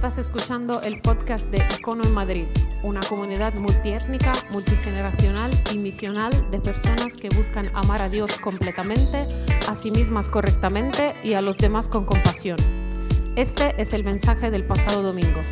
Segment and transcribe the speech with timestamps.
[0.00, 2.46] Estás escuchando el podcast de Icono en Madrid,
[2.82, 9.26] una comunidad multiétnica, multigeneracional y misional de personas que buscan amar a Dios completamente,
[9.68, 12.56] a sí mismas correctamente y a los demás con compasión.
[13.36, 15.42] Este es el mensaje del pasado domingo.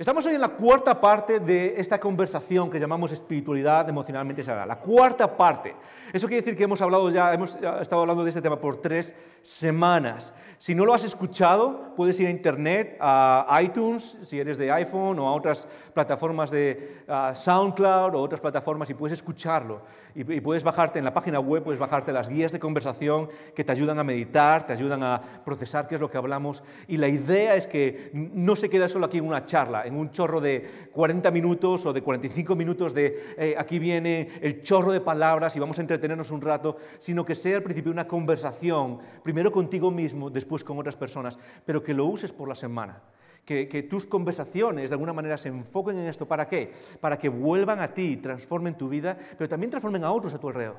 [0.00, 4.64] Estamos hoy en la cuarta parte de esta conversación que llamamos espiritualidad emocionalmente sagrada.
[4.64, 5.76] La cuarta parte.
[6.10, 9.14] Eso quiere decir que hemos hablado ya, hemos estado hablando de este tema por tres
[9.42, 10.32] semanas.
[10.56, 15.18] Si no lo has escuchado, puedes ir a internet, a iTunes, si eres de iPhone,
[15.18, 17.02] o a otras plataformas de
[17.34, 19.82] SoundCloud o otras plataformas y puedes escucharlo.
[20.14, 23.72] Y, puedes bajarte en la página web, puedes bajarte las guías de conversación que te
[23.72, 26.62] ayudan a meditar, te ayudan a procesar qué es lo que hablamos.
[26.88, 30.10] Y la idea es que no se queda solo aquí en una charla en un
[30.10, 35.00] chorro de 40 minutos o de 45 minutos de eh, aquí viene el chorro de
[35.00, 39.52] palabras y vamos a entretenernos un rato, sino que sea al principio una conversación, primero
[39.52, 43.02] contigo mismo, después con otras personas, pero que lo uses por la semana.
[43.44, 46.28] Que, tus conversaciones de alguna manera se enfoquen en esto.
[46.28, 46.72] ¿Para qué?
[47.00, 50.48] Para que vuelvan a ti, transformen tu vida, pero también transformen a otros a tu
[50.48, 50.76] alrededor.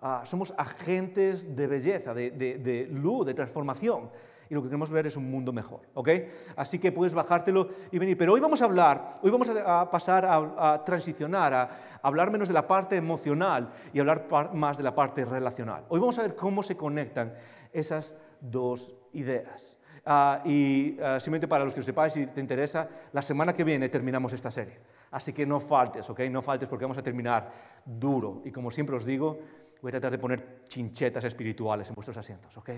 [0.00, 4.10] Ah, somos agentes de belleza, de, de luz, de transformación
[4.48, 6.08] y lo que queremos ver es un mundo mejor, ¿ok?
[6.56, 8.16] Así que puedes bajártelo y venir.
[8.16, 11.70] Pero hoy vamos a hablar, hoy vamos a, pasar a, transicionar, a,
[12.02, 15.84] hablar menos de la parte emocional y hablar más de la parte relacional.
[15.88, 17.34] Hoy vamos a ver cómo se conectan
[17.72, 19.78] esas dos ideas.
[20.08, 23.64] Ah, y ah, simplemente para los que lo sepáis, si te interesa, la semana que
[23.64, 24.78] viene terminamos esta serie.
[25.10, 26.20] Así que no faltes, ¿ok?
[26.30, 27.50] No faltes porque vamos a terminar
[27.84, 28.42] duro.
[28.44, 29.38] Y como siempre os digo,
[29.82, 32.70] voy a tratar de poner chinchetas espirituales en vuestros asientos, ¿ok?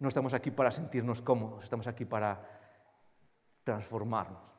[0.00, 2.40] No estamos aquí para sentirnos cómodos, estamos aquí para
[3.64, 4.52] transformarnos.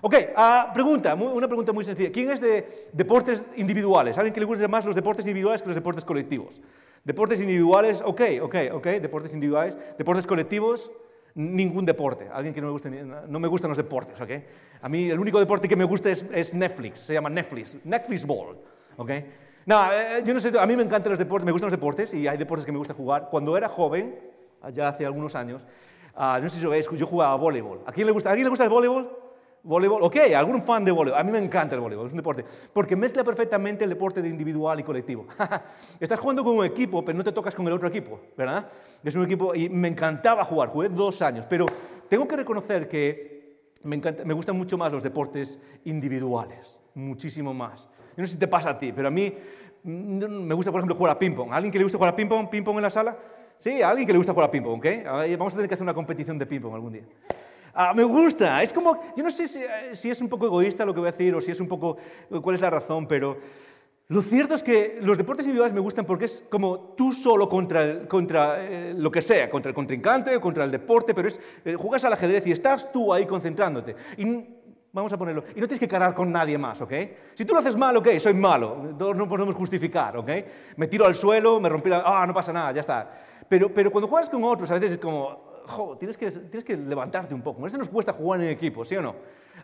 [0.00, 2.12] Ok, uh, pregunta, una pregunta muy sencilla.
[2.12, 4.16] ¿Quién es de deportes individuales?
[4.16, 6.62] ¿Alguien que le guste más los deportes individuales que los deportes colectivos?
[7.04, 9.76] Deportes individuales, ok, ok, ok, deportes individuales.
[9.98, 10.92] Deportes colectivos,
[11.34, 12.28] ningún deporte.
[12.32, 14.30] Alguien que no me guste, no me gustan los deportes, ok.
[14.82, 18.24] A mí el único deporte que me gusta es, es Netflix, se llama Netflix, Netflix
[18.24, 18.56] Ball,
[18.96, 19.10] ok.
[19.66, 22.14] No, eh, yo no sé, a mí me encantan los deportes, me gustan los deportes
[22.14, 23.28] y hay deportes que me gusta jugar.
[23.30, 24.18] Cuando era joven,
[24.62, 25.64] allá hace algunos años,
[26.16, 27.82] uh, no sé si lo veis, yo jugaba a voleibol.
[27.86, 29.10] ¿A quién le gusta, ¿a quién le gusta el voleibol?
[29.62, 31.20] Voleibol, ok, algún fan de voleibol.
[31.20, 34.28] A mí me encanta el voleibol, es un deporte, porque mezcla perfectamente el deporte de
[34.28, 35.26] individual y colectivo.
[36.00, 38.68] Estás jugando con un equipo, pero no te tocas con el otro equipo, ¿verdad?
[39.02, 41.66] Es un equipo, y me encantaba jugar, jugué dos años, pero
[42.08, 43.38] tengo que reconocer que
[43.82, 47.88] me, encanta, me gustan mucho más los deportes individuales, muchísimo más.
[48.16, 49.32] Yo no sé si te pasa a ti, pero a mí
[49.82, 51.52] mm, me gusta, por ejemplo, jugar a ping-pong.
[51.52, 53.16] ¿Alguien que le gusta jugar a ping-pong, ping-pong en la sala?
[53.58, 54.86] Sí, a alguien que le gusta jugar a ping-pong, ¿ok?
[55.36, 57.02] Vamos a tener que hacer una competición de ping-pong algún día.
[57.74, 60.94] Ah, me gusta, es como, yo no sé eh, si, es un poco egoísta lo
[60.94, 61.96] que voy a decir o si es un poco,
[62.40, 63.36] cuál es la razón, pero
[64.08, 68.06] lo cierto es que los deportes individuales me gustan porque es como tú solo contra,
[68.06, 71.74] contra eh, lo que sea, contra el contrincante o contra el deporte, pero es, eh,
[71.74, 73.94] juegas al ajedrez y estás tú ahí concentrándote.
[74.16, 74.24] Y
[74.92, 76.92] vamos a ponerlo, y no tienes que cargar con nadie más, ¿ok?
[77.34, 80.30] Si tú lo haces mal, ok, soy malo, no podemos justificar, ¿ok?
[80.76, 82.02] Me tiro al suelo, me rompí la...
[82.04, 83.10] Ah, no pasa nada, ya está.
[83.48, 86.76] Pero, pero cuando juegas con otros, a veces es como, jo, tienes, que, tienes que
[86.76, 87.60] levantarte un poco.
[87.60, 89.14] A veces nos cuesta jugar en equipo, ¿sí o no?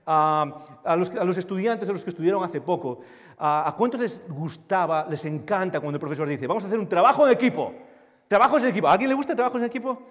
[0.07, 3.01] a, los, a, los, estudiantes, a los que estudiaron hace poco,
[3.39, 7.27] ¿a cuántos les gustaba, les encanta cuando el profesor dice, vamos a hacer un trabajo
[7.27, 7.73] en equipo?
[8.29, 8.89] Trabajos en equipo.
[8.89, 10.03] ¿A alguien le gusta trabajos en equipo?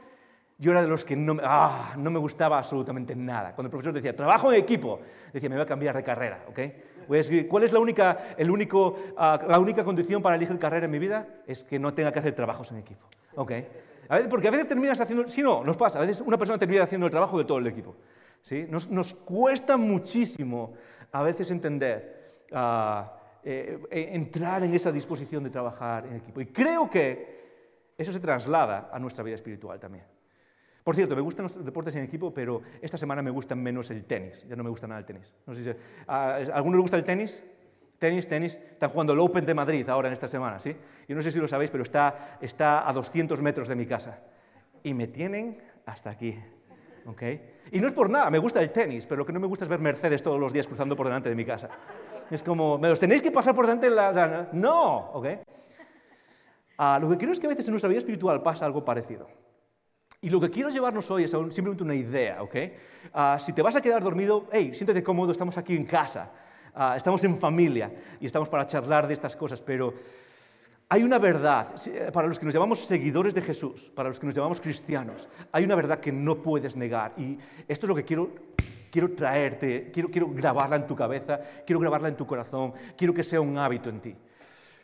[0.57, 3.55] Yo era de los que no, ah, no me gustaba absolutamente nada.
[3.55, 4.99] Cuando el profesor decía, trabajo en equipo,
[5.33, 6.59] decía, me voy a cambiar de carrera, ¿ok?
[7.07, 10.57] Voy a escribir, ¿cuál es la única, el único, uh, la única condición para elegir
[10.59, 11.27] carrera en mi vida?
[11.47, 13.07] Es que no tenga que hacer trabajos en equipo.
[13.35, 13.67] Okay.
[14.09, 16.59] A veces, porque a veces terminas haciendo, si no, nos pasa, a veces una persona
[16.59, 17.95] termina haciendo el trabajo de todo el equipo.
[18.41, 18.67] ¿sí?
[18.69, 20.73] Nos, nos cuesta muchísimo
[21.11, 23.05] a veces entender, uh,
[23.43, 26.41] eh, entrar en esa disposición de trabajar en equipo.
[26.41, 27.43] Y creo que
[27.97, 30.05] eso se traslada a nuestra vida espiritual también.
[30.83, 34.03] Por cierto, me gustan los deportes en equipo, pero esta semana me gusta menos el
[34.03, 34.45] tenis.
[34.49, 35.33] Ya no me gusta nada el tenis.
[35.45, 35.69] No sé si,
[36.07, 37.41] ¿A alguno le gusta el tenis?
[38.03, 38.59] Tenis, tenis.
[38.71, 40.75] Están jugando el Open de Madrid ahora en esta semana, ¿sí?
[41.07, 44.19] Y no sé si lo sabéis, pero está, está a 200 metros de mi casa.
[44.83, 46.37] Y me tienen hasta aquí.
[47.05, 47.21] ¿ok?
[47.71, 49.63] Y no es por nada, me gusta el tenis, pero lo que no me gusta
[49.63, 51.69] es ver Mercedes todos los días cruzando por delante de mi casa.
[52.29, 54.49] Es como, ¿me los tenéis que pasar por delante de la...?
[54.51, 55.27] No, ¿ok?
[56.79, 59.29] Ah, lo que quiero es que a veces en nuestra vida espiritual pasa algo parecido.
[60.19, 62.55] Y lo que quiero llevarnos hoy es simplemente una idea, ¿ok?
[63.13, 66.31] Ah, si te vas a quedar dormido, hey, siéntate cómodo, estamos aquí en casa,
[66.75, 69.93] ah, estamos en familia y estamos para charlar de estas cosas, pero
[70.89, 74.25] hay una verdad, eh, para los que nos llamamos seguidores de Jesús, para los que
[74.25, 77.37] nos llamamos cristianos, hay una verdad que no puedes negar y
[77.67, 78.29] esto es lo que quiero
[78.91, 83.23] quiero traerte, quiero, quiero grabarla en tu cabeza, quiero grabarla en tu corazón, quiero que
[83.23, 84.15] sea un hábito en ti.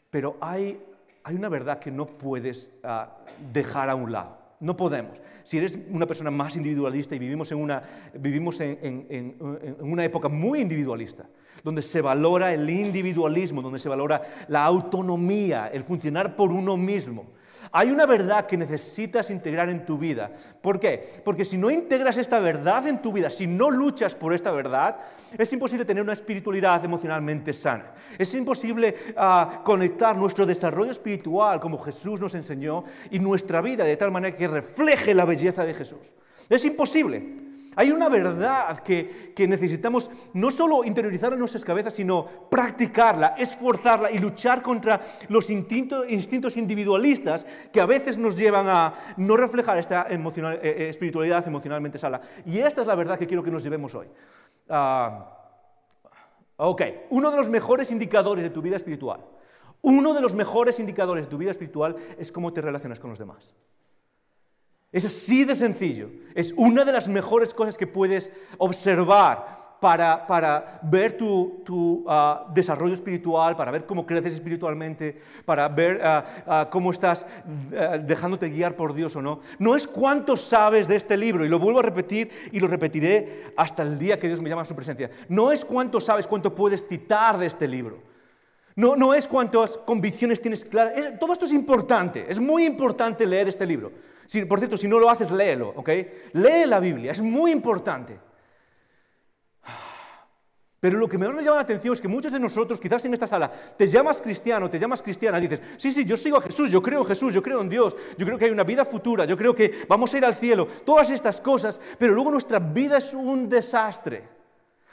[0.09, 0.79] Pero hay
[1.23, 3.17] hay una verdad que no puedes ah,
[3.53, 4.37] dejar a un lado.
[4.61, 5.21] No podemos.
[5.43, 7.81] Si eres una persona más individualista y vivimos en una,
[8.15, 9.37] vivimos en,
[9.79, 11.29] una época muy individualista,
[11.63, 17.25] donde se valora el individualismo, donde se valora la autonomía, el funcionar por uno mismo,
[17.71, 20.31] hay una verdad que necesitas integrar en tu vida.
[20.61, 21.21] ¿Por qué?
[21.23, 24.97] Porque si no integras esta verdad en tu vida, si no luchas por esta verdad,
[25.37, 27.93] es imposible tener una espiritualidad emocionalmente sana.
[28.17, 33.97] Es imposible ah, conectar nuestro desarrollo espiritual como Jesús nos enseñó y nuestra vida de
[33.97, 36.15] tal manera que refleje la belleza de Jesús.
[36.49, 37.48] Es imposible.
[37.79, 44.17] Hay una verdad que, necesitamos no solo interiorizar en nuestras cabezas, sino practicarla, esforzarla y
[44.17, 44.99] luchar contra
[45.29, 50.19] los instintos, individualistas que a veces nos llevan a no reflejar esta eh,
[50.61, 52.19] eh, espiritualidad emocionalmente sana.
[52.45, 54.07] Y esta es la verdad que quiero que nos llevemos hoy.
[54.67, 55.37] Ah,
[56.57, 56.81] ok,
[57.11, 59.23] uno de los mejores indicadores de tu vida espiritual,
[59.83, 63.19] uno de los mejores indicadores de tu vida espiritual es cómo te relacionas con los
[63.19, 63.55] demás.
[64.91, 66.09] Es así de sencillo.
[66.33, 73.55] Es una de las mejores cosas que puedes observar para, ver tu, ah, desarrollo espiritual,
[73.55, 77.25] para ver cómo creces espiritualmente, para ver ah, ah, cómo estás
[78.05, 79.39] dejándote guiar por Dios o no.
[79.57, 83.53] No es cuánto sabes de este libro, y lo vuelvo a repetir y lo repetiré
[83.55, 85.09] hasta el día que Dios me llama a su presencia.
[85.29, 88.01] No es cuánto sabes, cuánto puedes citar de este libro.
[88.75, 91.19] No, no es cuántas convicciones tienes claras.
[91.19, 93.91] todo esto es importante, es muy importante leer este libro
[94.47, 95.89] por cierto, si no lo haces, léelo, ¿ok?
[96.33, 98.19] Lee la Biblia, es muy importante.
[100.79, 103.13] Pero lo que más me llama la atención es que muchos de nosotros, quizás en
[103.13, 106.71] esta sala, te llamas cristiano, te llamas cristiana, dices, sí, sí, yo sigo a Jesús,
[106.71, 109.25] yo creo en Jesús, yo creo en Dios, yo creo que hay una vida futura,
[109.25, 112.97] yo creo que vamos a ir al cielo, todas estas cosas, pero luego nuestra vida
[112.97, 114.23] es un desastre.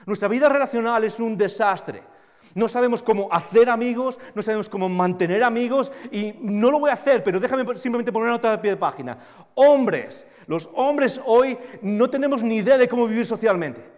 [0.06, 2.15] Nuestra vida relacional es un desastre
[2.56, 6.94] no sabemos cómo hacer amigos, no sabemos cómo mantener amigos y no lo voy a
[6.94, 9.18] hacer, pero déjame simplemente poner una nota de pie de página.
[9.54, 13.96] Hombres, los hombres hoy no tenemos ni idea de cómo vivir socialmente.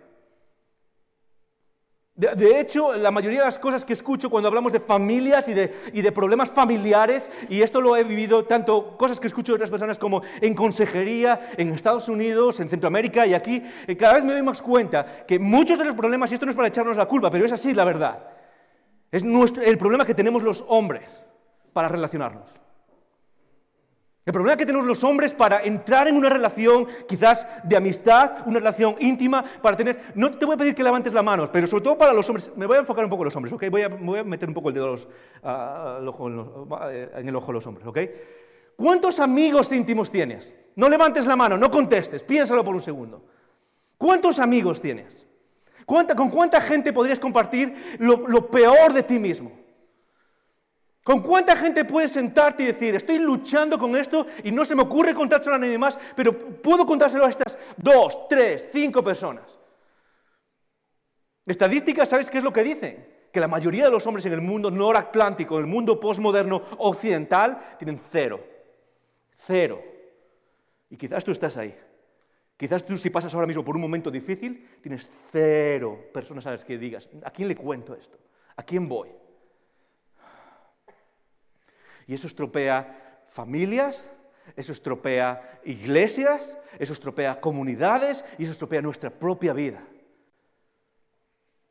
[2.16, 5.72] De, hecho, la mayoría de las cosas que escucho cuando hablamos de familias y de,
[5.92, 9.70] y de, problemas familiares, y esto lo he vivido tanto cosas que escucho de otras
[9.70, 14.32] personas como en consejería, en Estados Unidos, en Centroamérica y aquí, eh, cada vez me
[14.32, 17.06] doy más cuenta que muchos de los problemas, y esto no es para echarnos la
[17.06, 18.18] culpa, pero es así la verdad,
[19.10, 21.24] es el problema que tenemos los hombres
[21.72, 22.48] para relacionarnos.
[24.28, 28.58] El problema que tenemos los hombres para entrar en una relación quizás de amistad, una
[28.58, 29.98] relación íntima, para tener...
[30.16, 32.50] No te voy a pedir que levantes la mano, pero sobre todo para los hombres,
[32.54, 33.70] me voy a enfocar un poco en los hombres, ¿ok?
[33.70, 33.82] Voy
[34.18, 34.98] a, meter un poco el dedo en,
[36.02, 37.98] el ojo de los hombres, ¿ok?
[38.76, 40.58] ¿Cuántos amigos íntimos tienes?
[40.76, 43.24] No levantes la mano, no contestes, piénsalo por un segundo.
[43.96, 45.27] ¿Cuántos amigos tienes?
[45.88, 49.50] ¿Con cuánta gente podrías compartir lo, peor de ti mismo?
[51.02, 54.82] ¿Con cuánta gente puedes sentarte y decir, estoy luchando con esto y no se me
[54.82, 59.58] ocurre contárselo a nadie más, pero puedo contárselo a estas dos, tres, cinco personas?
[61.46, 63.08] Estadísticas, ¿sabes qué es lo que dicen?
[63.32, 67.76] Que la mayoría de los hombres en el mundo noratlántico, en el mundo postmoderno occidental,
[67.78, 68.44] tienen cero.
[69.32, 69.82] Cero.
[70.90, 71.74] Y quizás tú estás ahí.
[72.58, 76.64] Quizás tú si pasas ahora mismo por un momento difícil, tienes cero personas a las
[76.64, 78.18] que digas, ¿a quién le cuento esto?
[78.56, 79.10] ¿A quién voy?
[82.08, 84.10] Y eso estropea familias,
[84.56, 89.80] eso estropea iglesias, eso estropea comunidades y eso estropea nuestra propia vida.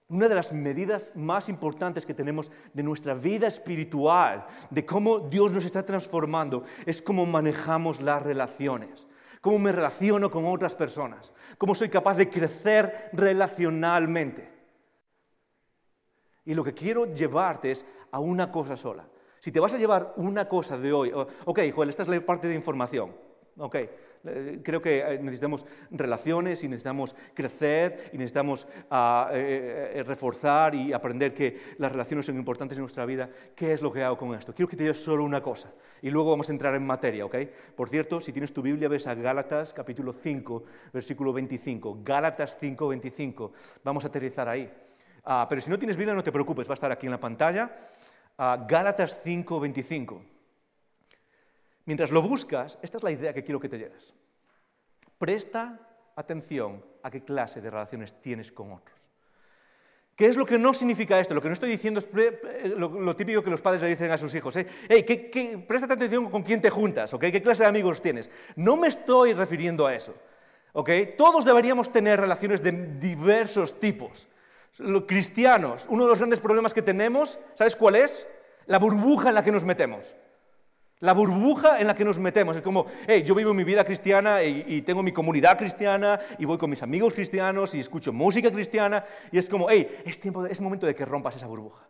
[0.07, 5.51] Una de las medidas más importantes que tenemos de nuestra vida espiritual, de cómo Dios
[5.51, 9.05] nos está transformando, es cómo manejamos las relaciones
[9.47, 14.51] cómo me relaciono con otras personas, cómo soy capaz de crecer relacionalmente.
[16.43, 19.07] Y lo que quiero llevarte es a una cosa sola.
[19.39, 22.49] Si te vas a llevar una cosa de hoy, ok, Joel, esta es la parte
[22.49, 23.15] de información,
[23.57, 23.77] ok,
[24.63, 31.33] creo que eh, necesitamos relaciones y necesitamos crecer y necesitamos ah, eh, reforzar y aprender
[31.33, 33.29] que las relaciones son importantes en nuestra vida.
[33.55, 34.53] ¿Qué es lo que hago con esto?
[34.53, 35.71] Quiero que te digas solo una cosa
[36.01, 37.35] y luego vamos a entrar en materia, ¿ok?
[37.75, 41.99] Por cierto, si tienes tu Biblia, ves a Gálatas capítulo 5, versículo 25.
[42.03, 43.51] Gálatas 5, 25.
[43.83, 44.71] Vamos a aterrizar ahí.
[45.23, 47.19] Ah, pero si no tienes Biblia, no te preocupes, va a estar aquí en la
[47.19, 47.69] pantalla.
[48.37, 50.36] Ah, Gálatas 5, 25.
[51.87, 54.13] Mientras lo buscas, esta es la idea que quiero que te lleves.
[55.17, 55.79] Presta
[56.17, 59.07] atención a qué clase de relaciones tienes con otros.
[60.13, 61.33] ¿Qué es lo que no significa esto?
[61.33, 62.07] Lo que no estoy diciendo es
[62.75, 64.57] lo, típico que los padres le dicen a sus hijos.
[64.57, 64.67] ¿eh?
[64.89, 68.29] Hey, presta atención con quién te juntas, ¿qué clase de amigos tienes?
[68.57, 70.13] No me estoy refiriendo a eso.
[71.17, 74.27] Todos deberíamos tener relaciones de diversos tipos.
[74.79, 78.27] Los cristianos, uno de los grandes problemas que tenemos, ¿sabes cuál es?
[78.65, 80.15] La burbuja en la que nos metemos.
[80.99, 84.41] La burbuja en la que nos metemos es como, hey, yo vivo mi vida cristiana
[84.43, 89.05] y, tengo mi comunidad cristiana y voy con mis amigos cristianos y escucho música cristiana
[89.31, 91.87] y es como, hey, es, tiempo es momento de que rompas esa burbuja.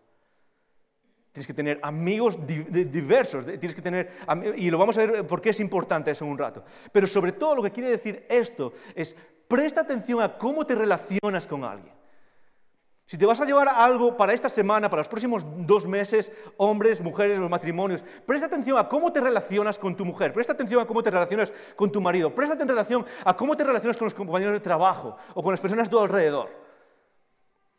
[1.31, 4.11] Tienes que tener amigos diversos, tienes que tener,
[4.57, 6.65] y lo vamos a ver por qué es importante eso en un rato.
[6.91, 9.15] Pero sobre todo lo que quiere decir esto es,
[9.47, 11.96] presta atención a cómo te relacionas con alguien.
[13.07, 16.99] Si te vas a llevar algo para esta semana, para los próximos dos meses, hombres,
[16.99, 21.01] mujeres, matrimonios, presta atención a cómo te relacionas con tu mujer, presta atención a cómo
[21.01, 24.59] te relacionas con tu marido, presta atención a cómo te relacionas con los compañeros de
[24.59, 26.49] trabajo o con las personas de tu alrededor.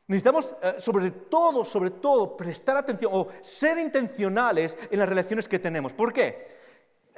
[0.07, 5.59] Necesitamos, eh, sobre todo, sobre todo, prestar atención o ser intencionales en las relaciones que
[5.59, 5.93] tenemos.
[5.93, 6.58] ¿Por qué?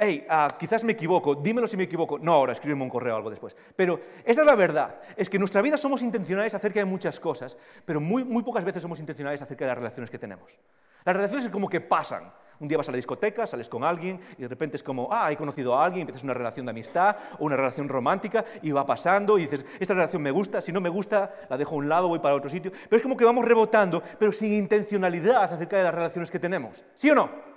[0.01, 2.19] Hey, ah, quizás me equivoco, dímelo si me equivoco.
[2.19, 3.55] No ahora, escríbeme un correo o algo después.
[3.77, 7.21] Pero esta es la verdad, es que en nuestra vida somos intencionales acerca de muchas
[7.21, 10.59] cosas, pero muy, muy pocas veces somos intencionales acerca de las relaciones que tenemos.
[11.05, 12.33] Las relaciones es como que pasan.
[12.61, 15.33] Un día vas a la discoteca, sales con alguien y de repente es como, ah,
[15.33, 18.85] he conocido a alguien, empiezas una relación de amistad o una relación romántica y va
[18.85, 21.89] pasando y dices, esta relación me gusta, si no me gusta, la dejo a un
[21.89, 22.71] lado, voy para otro sitio.
[22.71, 26.85] Pero es como que vamos rebotando, pero sin intencionalidad acerca de las relaciones que tenemos.
[26.95, 27.50] ¿Sí o no?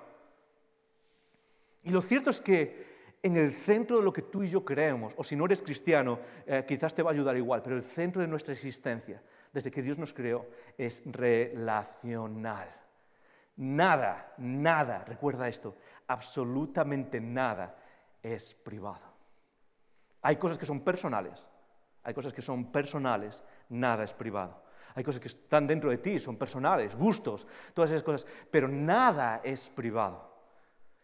[1.84, 5.14] Y lo cierto es que en el centro de lo que tú y yo creemos,
[5.18, 8.22] o si no eres cristiano, eh, quizás te va a ayudar igual, pero el centro
[8.22, 9.22] de nuestra existencia,
[9.52, 10.46] desde que Dios nos creó,
[10.78, 12.70] es relacional.
[13.56, 17.78] Nada, nada, recuerda esto, absolutamente nada
[18.22, 19.14] es privado.
[20.22, 21.46] Hay cosas que son personales,
[22.04, 24.64] hay cosas que son personales, nada es privado.
[24.96, 29.42] Hay cosas que están dentro de ti, son personales, gustos, todas esas cosas, pero nada
[29.44, 30.33] es privado.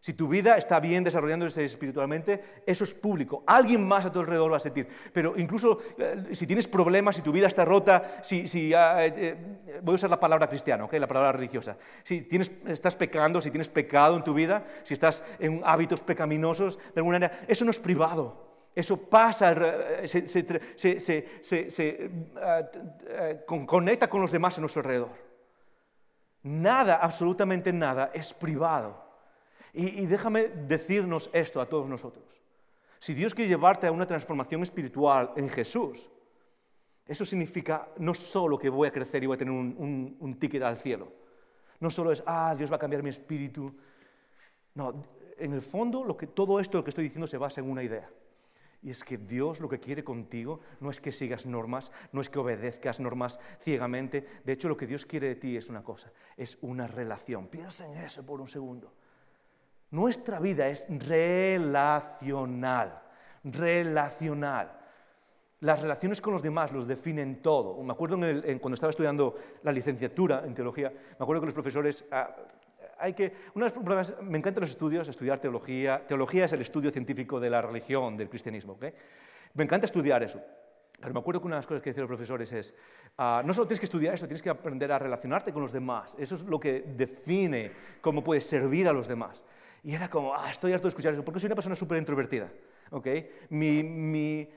[0.02, 3.44] Si tu vida está bien desarrollándose espiritualmente, eso es público.
[3.46, 4.88] Alguien más a tu alrededor va a sentir.
[5.12, 9.80] Pero incluso eh, si tienes problemas, si tu vida está rota, si, ah, eh, eh,
[9.84, 11.76] voy a usar la palabra cristiana, la palabra religiosa.
[12.04, 16.78] Si tienes, estás pecando, si tienes pecado en tu vida, si estás en hábitos pecaminosos,
[16.78, 18.48] de alguna manera, eso no es privado.
[18.74, 19.54] Eso pasa,
[20.06, 20.46] se,
[23.46, 25.10] conecta con los demás a nuestro alrededor.
[26.44, 29.09] Nada, absolutamente nada, es privado.
[29.74, 32.42] Y, déjame decirnos esto a todos nosotros.
[33.00, 36.10] Si Dios quiere llevarte a una transformación espiritual en Jesús,
[37.06, 40.78] eso significa no solo que voy a crecer y voy a tener un, ticket al
[40.78, 41.12] cielo.
[41.80, 43.74] No solo es, ah, Dios va a cambiar mi espíritu.
[44.76, 45.06] No,
[45.38, 48.10] en el fondo todo esto que estoy diciendo se basa en una idea.
[48.82, 52.30] Y es que Dios lo que quiere contigo no es que sigas normas, no es
[52.30, 54.26] que obedezcas normas ciegamente.
[54.46, 57.48] De hecho, lo que Dios quiere de ti es una cosa, es una relación.
[57.48, 58.94] Piensa en eso por un segundo.
[59.92, 63.02] Nuestra vida es relacional,
[63.44, 64.72] relacional.
[65.62, 67.82] Las relaciones con los demás los definen todo.
[67.84, 72.06] Me acuerdo cuando estaba estudiando la licenciatura en teología, me acuerdo que los profesores...
[72.12, 72.36] Ah,
[73.02, 76.06] hay que, me encantan los estudios, estudiar teología.
[76.06, 78.78] Teología es el estudio científico de la religión, del cristianismo.
[79.54, 80.42] Me encanta estudiar eso.
[81.00, 82.76] Pero me acuerdo que una de las cosas que decían los profesores es,
[83.18, 86.14] ah, no solo tienes que estudiar eso, tienes que aprender a relacionarte con los demás.
[86.20, 89.46] Eso es lo que define cómo puedes servir a los demás.
[89.84, 92.52] Y era como, ah, estoy harto de escuchar eso, porque soy una persona súper introvertida.
[92.92, 93.30] ¿okay?
[93.50, 94.50] Mi,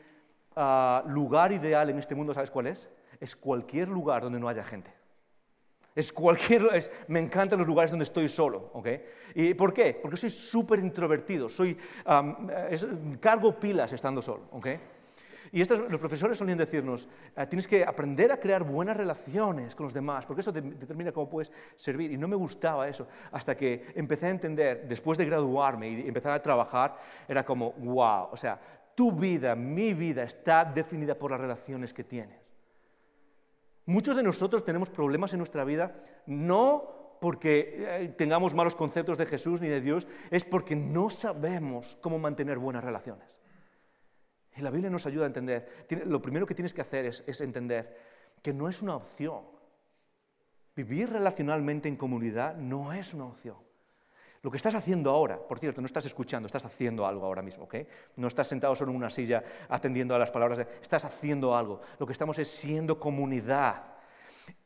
[0.57, 2.88] ah, lugar ideal en este mundo, ¿sabes cuál es?
[3.21, 4.93] Es cualquier lugar donde no haya gente.
[5.95, 6.69] Es cualquier,
[7.09, 8.71] me encantan los lugares donde estoy solo.
[8.73, 9.05] ¿okay?
[9.35, 9.99] ¿Y por qué?
[10.00, 11.76] Porque soy súper introvertido, soy,
[13.21, 14.49] cargo pilas estando solo.
[14.52, 14.81] ¿okay?
[15.54, 17.06] Y los profesores solían decirnos,
[17.37, 21.28] ah, tienes que aprender a crear buenas relaciones con los demás, porque eso determina cómo
[21.28, 22.11] puedes servir.
[22.11, 26.32] Y no me gustaba eso, hasta que empecé a entender, después de graduarme y empezar
[26.32, 26.97] a trabajar,
[27.28, 28.59] era como, wow, o sea,
[28.94, 32.40] tu vida, mi vida está definida por las relaciones que tienes.
[33.85, 35.94] Muchos de nosotros tenemos problemas en nuestra vida,
[36.25, 41.99] no porque eh, tengamos malos conceptos de Jesús ni de Dios, es porque no sabemos
[42.00, 43.41] cómo mantener buenas relaciones.
[44.56, 45.87] Y la Biblia nos ayuda a entender.
[46.06, 47.97] Lo primero que tienes que hacer es, entender
[48.42, 49.42] que no es una opción.
[50.75, 53.56] Vivir relacionalmente en comunidad no es una opción.
[54.42, 57.64] Lo que estás haciendo ahora, por cierto, no estás escuchando, estás haciendo algo ahora mismo,
[57.64, 57.76] ¿ok?
[58.16, 61.80] No estás sentado solo en una silla atendiendo a las palabras, estás haciendo algo.
[61.99, 63.85] Lo que estamos es siendo comunidad.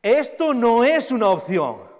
[0.01, 1.96] Esto no es una opción.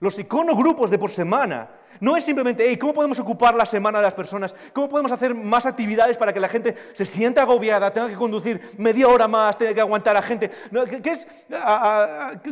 [0.00, 4.14] Los iconogrupos de por semana no es simplemente, ¿cómo podemos ocupar la semana de las
[4.14, 4.54] personas?
[4.72, 8.74] ¿Cómo podemos hacer más actividades para que la gente se sienta agobiada, tenga que conducir
[8.78, 10.50] media hora más, tenga que aguantar a gente?
[11.02, 11.26] ¿qué, es,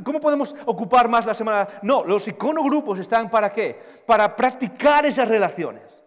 [0.04, 1.66] ¿Cómo podemos ocupar más la semana?
[1.82, 3.80] No, los iconogrupos están para qué?
[4.06, 6.04] Para practicar esas relaciones.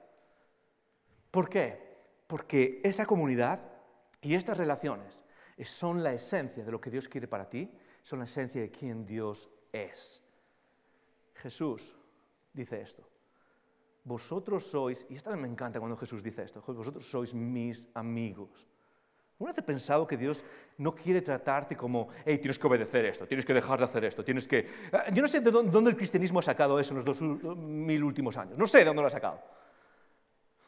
[1.32, 1.82] ¿Por qué?
[2.28, 3.60] Porque esta comunidad
[4.22, 5.24] y estas relaciones
[5.64, 7.72] son la esencia de lo que Dios quiere para ti,
[8.04, 10.24] son la esencia de quién Dios es.
[11.42, 11.96] Jesús
[12.54, 13.04] dice esto.
[14.04, 18.68] vosotros sois, y esta me encanta cuando Jesús dice esto, vosotros sois mis amigos.
[19.34, 20.46] ¿Alguna vez pensado que Dios
[20.78, 24.24] no quiere tratarte como, hey, tienes que obedecer esto, tienes que dejar de hacer esto,
[24.24, 24.68] tienes que...
[24.92, 28.04] Ah, yo no sé de dónde el cristianismo ha sacado eso en los dos mil
[28.04, 29.42] últimos años, no sé de dónde lo ha sacado.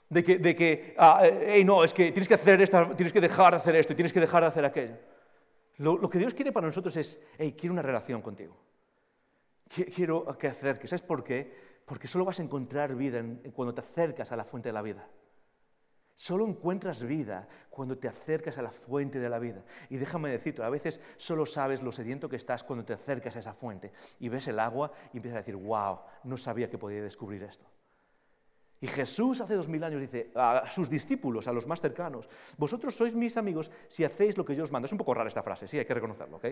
[0.09, 3.21] De que, de que ah, hey, no, es que tienes que hacer esto, tienes que
[3.21, 4.97] dejar de hacer esto, tienes que dejar de hacer aquello.
[5.77, 8.55] Lo, lo que Dios quiere para nosotros es, hey, quiero una relación contigo.
[9.67, 10.89] Quiero que acerques.
[10.89, 11.51] ¿Sabes por qué?
[11.85, 15.07] Porque solo vas a encontrar vida cuando te acercas a la fuente de la vida.
[16.15, 19.63] Solo encuentras vida cuando te acercas a la fuente de la vida.
[19.89, 23.39] Y déjame decirte, a veces solo sabes lo sediento que estás cuando te acercas a
[23.39, 27.01] esa fuente y ves el agua y empiezas a decir, wow, no sabía que podía
[27.01, 27.65] descubrir esto.
[28.83, 32.93] Y Jesús hace dos mil años dice a sus discípulos, a los más cercanos, vosotros
[32.93, 34.87] sois mis amigos si hacéis lo que yo os mando.
[34.87, 36.35] Es un poco rara esta frase, sí, hay que reconocerlo.
[36.35, 36.47] ¿ok?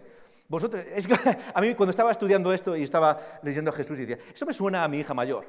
[0.47, 0.81] Vosotros,
[1.53, 4.53] a mí cuando estaba estudiando esto y estaba leyendo a Jesús y decía, eso me
[4.53, 5.45] suena a mi hija mayor.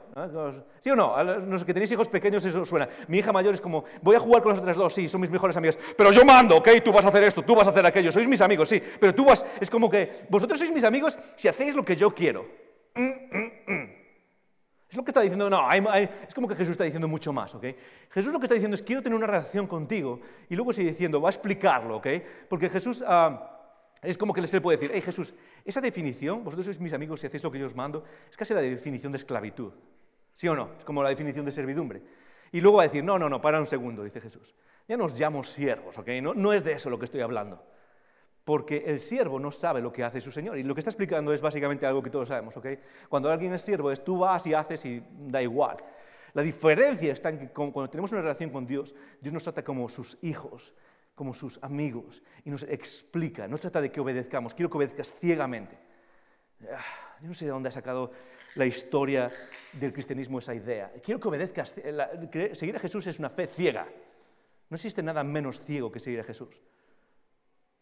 [0.81, 1.15] ¿Sí o no?
[1.15, 2.89] A los que tenéis hijos pequeños eso suena.
[3.07, 5.31] Mi hija mayor es como, voy a jugar con las otras dos, sí, son mis
[5.31, 6.69] mejores amigas, pero yo mando, ¿ok?
[6.85, 9.15] Tú vas a hacer esto, tú vas a hacer aquello, sois mis amigos, sí, pero
[9.15, 12.45] tú vas, es como que vosotros sois mis amigos si hacéis lo que yo quiero.
[12.97, 14.02] Mm, mm, mm.
[14.93, 17.65] Es lo que está diciendo, no, es como que Jesús está diciendo mucho más, ¿ok?
[18.11, 20.21] Jesús lo que está diciendo es, quiero tener una relación contigo,
[20.51, 22.09] y luego sigue diciendo, va a explicarlo, ¿ok?
[22.47, 23.73] Porque Jesús ah,
[24.03, 25.33] es como que les puede decir, hey Jesús,
[25.65, 28.53] esa definición, vosotros sois mis amigos si hacéis lo que yo os mando, es casi
[28.53, 29.73] la definición de esclavitud,
[30.35, 30.73] ¿sí o no?
[30.77, 32.03] Es como la definición de servidumbre.
[32.53, 34.55] Y luego va a decir, no, no, no, para un segundo, dice Jesús.
[34.87, 36.09] Ya nos llamo siervos, ¿ok?
[36.21, 37.65] No, no es de eso lo que estoy hablando
[38.45, 40.59] porque el siervo no sabe lo que hace su señor.
[40.59, 42.57] Y lo que está explicando es básicamente algo que todos sabemos.
[42.57, 42.67] ¿ok?
[43.09, 45.77] Cuando alguien es siervo, es tú vas y haces y da igual.
[46.35, 49.89] La diferencia está en que cuando tenemos una relación con Dios, Dios nos trata como
[49.89, 50.75] sus hijos,
[51.15, 55.77] como sus amigos, y nos explica, no trata de que obedezcamos, quiero que obedezcas ciegamente.
[56.73, 58.13] Ah, yo no sé de dónde ha sacado
[58.55, 59.31] la historia
[59.75, 60.91] del cristianismo esa idea.
[61.03, 61.75] Quiero que obedezcas.
[62.53, 63.87] Seguir a Jesús es una fe ciega.
[64.71, 66.61] No existe nada menos ciego que seguir a Jesús.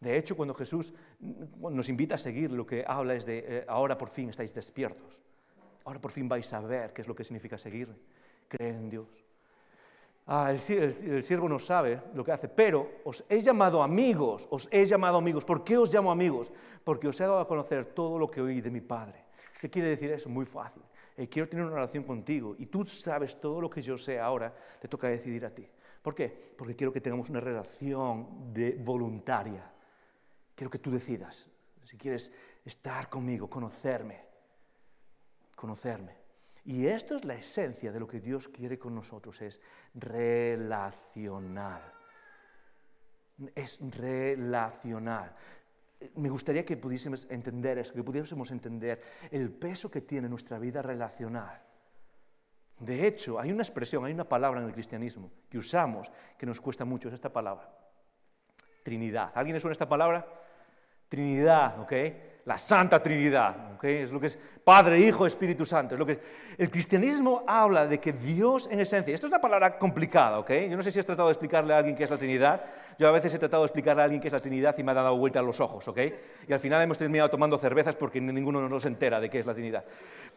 [0.01, 3.95] De hecho, cuando Jesús nos invita a seguir, lo que habla es de, eh, ahora
[3.95, 5.21] por fin estáis despiertos.
[5.85, 7.87] Ahora por fin vais a ver qué es lo que significa seguir,
[8.47, 9.07] creer en Dios.
[10.25, 10.59] Ah, el,
[11.23, 15.45] siervo no sabe lo que hace, pero os he llamado amigos, os he llamado amigos.
[15.45, 16.51] ¿Por qué os llamo amigos?
[16.83, 19.25] Porque os he dado a conocer todo lo que oí de mi Padre.
[19.59, 20.29] ¿Qué quiere decir eso?
[20.29, 20.81] Muy fácil.
[21.15, 24.51] Eh, quiero tener una relación contigo y tú sabes todo lo que yo sé ahora,
[24.79, 25.67] te toca decidir a ti.
[26.01, 26.53] ¿Por qué?
[26.57, 29.71] Porque quiero que tengamos una relación de voluntaria
[30.61, 31.49] quiero que tú decidas
[31.83, 32.31] si quieres
[32.63, 34.23] estar conmigo, conocerme,
[35.55, 36.15] conocerme.
[36.65, 39.59] Y esto es la esencia de lo que Dios quiere con nosotros, es
[39.95, 41.81] relacional.
[43.55, 45.35] Es relacional.
[46.17, 50.83] Me gustaría que pudiésemos entender eso, que pudiésemos entender el peso que tiene nuestra vida
[50.83, 51.59] relacional.
[52.77, 56.61] De hecho, hay una expresión, hay una palabra en el cristianismo que usamos que nos
[56.61, 57.67] cuesta mucho, es esta palabra.
[58.83, 59.31] Trinidad.
[59.33, 60.37] ¿Alguien le suena esta palabra?
[61.11, 61.93] Trinidad, ¿ok?
[62.45, 63.83] La Santa Trinidad, ¿ok?
[63.83, 65.95] Es lo que es Padre, Hijo, Espíritu Santo.
[65.95, 66.19] Es lo que
[66.57, 70.51] El cristianismo habla de que Dios en esencia, esto es una palabra complicada, ¿ok?
[70.69, 72.63] Yo no sé si has tratado de explicarle a alguien qué es la Trinidad.
[72.97, 74.91] Yo a veces he tratado de explicarle a alguien qué es la Trinidad y me
[74.91, 75.99] ha dado vuelta a los ojos, ¿ok?
[76.47, 79.53] Y al final hemos terminado tomando cervezas porque ninguno nos entera de qué es la
[79.53, 79.83] Trinidad.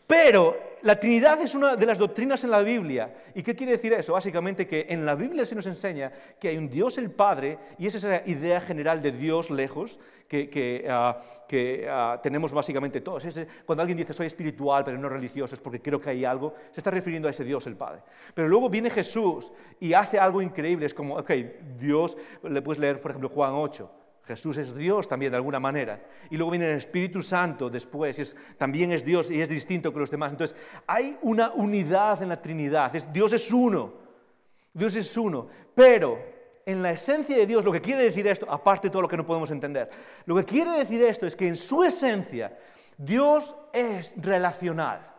[0.07, 3.15] Pero la Trinidad es una de las doctrinas en la Biblia.
[3.35, 4.13] ¿Y qué quiere decir eso?
[4.13, 7.87] Básicamente que en la Biblia se nos enseña que hay un Dios el Padre, y
[7.87, 10.87] es esa idea general de Dios lejos que,
[11.89, 13.25] ah, ah, tenemos básicamente todos.
[13.65, 16.81] cuando alguien dice soy espiritual pero no religioso es porque creo que hay algo, se
[16.81, 18.03] está refiriendo a ese Dios el Padre.
[18.35, 21.31] Pero luego viene Jesús y hace algo increíble, es como, ok,
[21.79, 23.91] Dios, le puedes leer por ejemplo Juan 8.
[24.25, 26.03] Jesús es Dios también de alguna manera.
[26.31, 30.01] Y luego viene el Espíritu Santo después, y también es Dios y es distinto que
[30.01, 30.33] los demás.
[30.33, 32.91] Entonces, hay una unidad en la Trinidad.
[33.13, 33.93] Dios es uno.
[34.73, 35.47] Dios es uno.
[35.75, 36.34] Pero
[36.67, 39.17] en la esencia de Dios, lo que quiere decir esto, aparte de todo lo que
[39.17, 39.91] no podemos entender,
[40.27, 42.57] lo que quiere decir esto es que en su esencia
[42.97, 45.14] Dios es relacional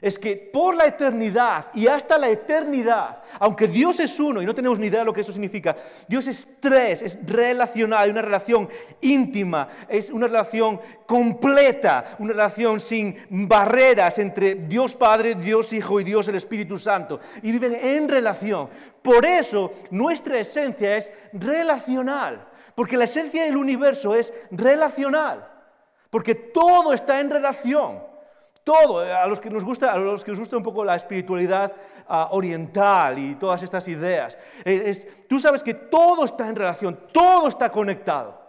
[0.00, 4.54] es que por la eternidad y hasta la eternidad, aunque Dios es uno y no
[4.54, 5.74] tenemos ni idea de lo que eso significa,
[6.06, 8.68] Dios es tres, es relacional, una relación
[9.00, 16.04] íntima, es una relación completa, una relación sin barreras entre Dios Padre, Dios Hijo y
[16.04, 17.20] Dios el Espíritu Santo.
[17.42, 18.68] Y viven en relación.
[19.00, 25.48] Por eso nuestra esencia es relacional, porque la esencia del universo es relacional,
[26.10, 28.15] porque todo está en relación.
[28.66, 30.96] Todo, eh, a los que nos gusta, a los que nos gusta un poco la
[30.96, 31.72] espiritualidad
[32.08, 34.36] ah, oriental y todas estas ideas,
[35.28, 38.44] tú sabes que todo está en relación, todo está conectado.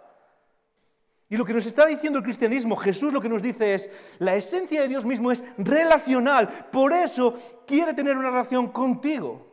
[1.29, 4.35] Y lo que nos está diciendo el cristianismo, Jesús lo que nos dice es, la
[4.35, 7.35] esencia de Dios mismo es relacional, por eso
[7.67, 9.45] quiere tener una relación contigo.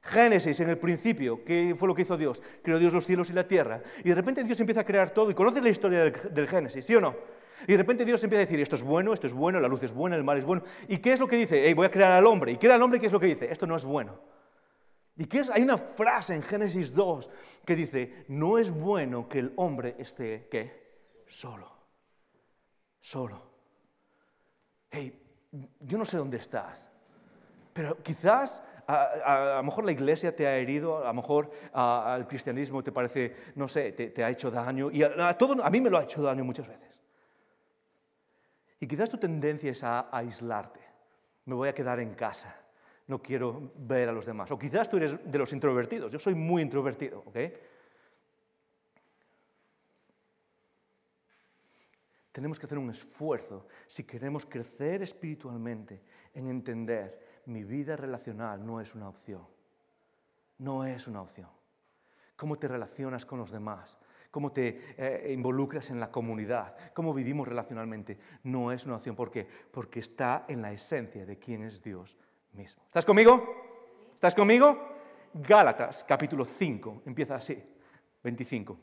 [0.00, 2.40] Génesis, en el principio, ¿qué fue lo que hizo Dios?
[2.62, 3.82] Creó Dios los cielos y la tierra.
[4.04, 5.28] Y de repente Dios empieza a crear todo.
[5.30, 7.16] Y conoces la historia del, Génesis, ¿sí o no?
[7.66, 9.82] Y de repente Dios empieza a decir, esto es bueno, esto es bueno, la luz
[9.82, 10.62] es buena, el mar es bueno.
[10.88, 11.72] ¿Y qué es lo que dice?
[11.74, 12.52] voy a crear al hombre.
[12.52, 13.50] ¿Y crea al hombre qué es lo que dice?
[13.50, 14.18] Esto no es bueno.
[15.16, 15.42] ¿Y qué?
[15.52, 17.30] Hay una frase en Génesis 2
[17.64, 21.22] que dice, no es bueno que el hombre esté, ¿qué?
[21.26, 21.70] Solo.
[23.00, 23.42] Solo.
[24.90, 25.20] Hey,
[25.80, 26.90] yo no sé dónde estás,
[27.72, 32.82] pero quizás a, lo mejor la iglesia te ha herido, a lo mejor al cristianismo
[32.82, 36.22] te parece, no sé, te, ha hecho daño, y a mí me lo ha hecho
[36.22, 36.93] daño muchas veces.
[38.84, 40.80] Y quizás tu tendencia es a aislarte.
[41.46, 42.54] Me voy a quedar en casa,
[43.06, 44.50] no quiero ver a los demás.
[44.50, 47.38] O quizás tú eres de los introvertidos, yo soy muy introvertido, ¿ok?
[52.30, 56.02] Tenemos que hacer un esfuerzo si queremos crecer espiritualmente
[56.34, 59.46] en entender mi vida relacional no es una opción.
[60.58, 61.48] No es una opción.
[62.36, 63.96] Cómo te relacionas con los demás,
[64.34, 69.14] cómo te eh, involucras en la comunidad, cómo vivimos relacionalmente, no es una opción.
[69.14, 69.46] ¿Por qué?
[69.70, 72.16] Porque está en la esencia de quién es Dios
[72.52, 72.82] mismo.
[72.84, 74.10] ¿Estás conmigo?
[74.12, 74.76] ¿Estás conmigo?
[75.34, 77.62] Gálatas capítulo 5, empieza así,
[78.24, 78.76] 25.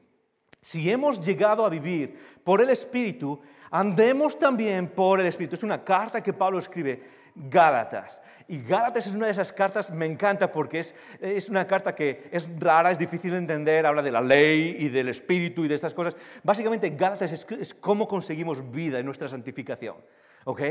[0.61, 5.55] Si hemos llegado a vivir por el Espíritu, andemos también por el Espíritu.
[5.55, 7.03] Es una carta que Pablo escribe
[7.35, 8.21] Gálatas.
[8.47, 12.27] Y Gálatas es una de esas cartas, me encanta porque es, es, una carta que
[12.31, 15.75] es rara, es difícil de entender, habla de la ley y del espíritu y de
[15.75, 16.17] estas cosas.
[16.43, 19.95] Básicamente Gálatas es, cómo conseguimos vida en nuestra santificación.
[20.43, 20.61] ¿ok?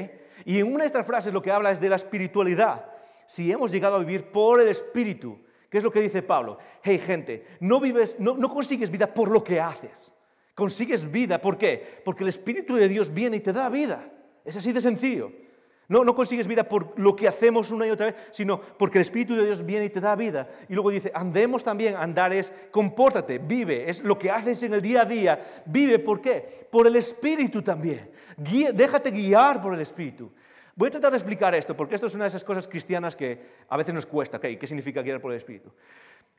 [0.45, 2.85] Y en una de estas frases lo que habla es de la espiritualidad.
[3.27, 5.39] Si hemos llegado a vivir por el espíritu,
[5.71, 6.59] ¿qué es lo que dice Pablo?
[6.83, 10.13] Hey gente, no, vives, no, no consigues vida por lo que haces.
[10.55, 12.03] Consigues vida, ¿por qué?
[12.05, 14.11] Porque el Espíritu de Dios viene y te da vida.
[14.45, 15.33] Es así de sencillo.
[15.91, 19.35] No, consigues vida por lo que hacemos una y otra vez, sino porque el Espíritu
[19.35, 20.49] de Dios viene y te da vida.
[20.69, 24.81] Y luego dice, andemos también, andar es, compórtate, vive, es lo que haces en el
[24.81, 25.43] día a día.
[25.67, 26.69] Vive, ¿por qué?
[26.71, 28.09] Por el Espíritu también.
[28.73, 30.31] déjate guiar por el Espíritu.
[30.77, 33.41] Voy a tratar de explicar esto, porque esto es una de esas cosas cristianas que
[33.69, 34.39] a veces nos cuesta.
[34.41, 35.73] ¿Qué significa guiar por el Espíritu?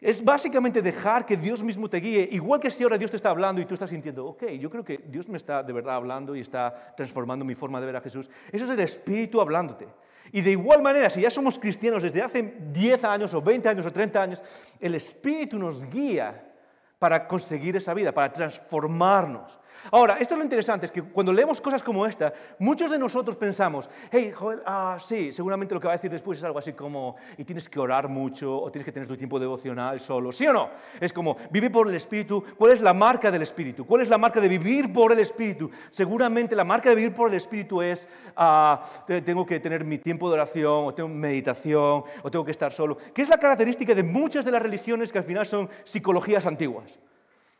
[0.02, 3.30] Es básicamente dejar que Dios mismo te guíe, igual que si ahora Dios te está
[3.30, 6.36] hablando y tú estás sintiendo, ok, yo creo que Dios me está de verdad hablando
[6.36, 8.28] y está transformando mi forma de ver a Jesús.
[8.52, 9.88] Eso es el Espíritu hablándote.
[10.32, 13.86] Y de igual manera, si ya somos cristianos desde hace 10 años o 20 años
[13.86, 14.44] o 30 años,
[14.80, 16.52] el Espíritu nos guía
[16.98, 19.60] para conseguir esa vida, para transformarnos.
[19.92, 23.36] Ahora, esto es lo interesante, es que cuando leemos cosas como esta, muchos de nosotros
[23.36, 26.74] pensamos, hey, Joel, ah, sí, seguramente lo que va a decir después es algo así
[26.74, 30.46] como, y tienes que orar mucho, o tienes que tener tu tiempo devocional solo, ¿sí
[30.48, 30.70] o no?
[31.00, 33.86] Es como, vive por el Espíritu, ¿cuál es la marca del Espíritu?
[33.86, 35.70] ¿Cuál es la marca de vivir por el Espíritu?
[35.90, 38.84] Seguramente la marca de vivir por el Espíritu es, ah,
[39.26, 42.98] tengo que tener mi tiempo de oración, o tengo meditación, o tengo que estar solo,
[43.14, 47.00] que es la característica de muchas de las religiones que al final son psicologías antiguas.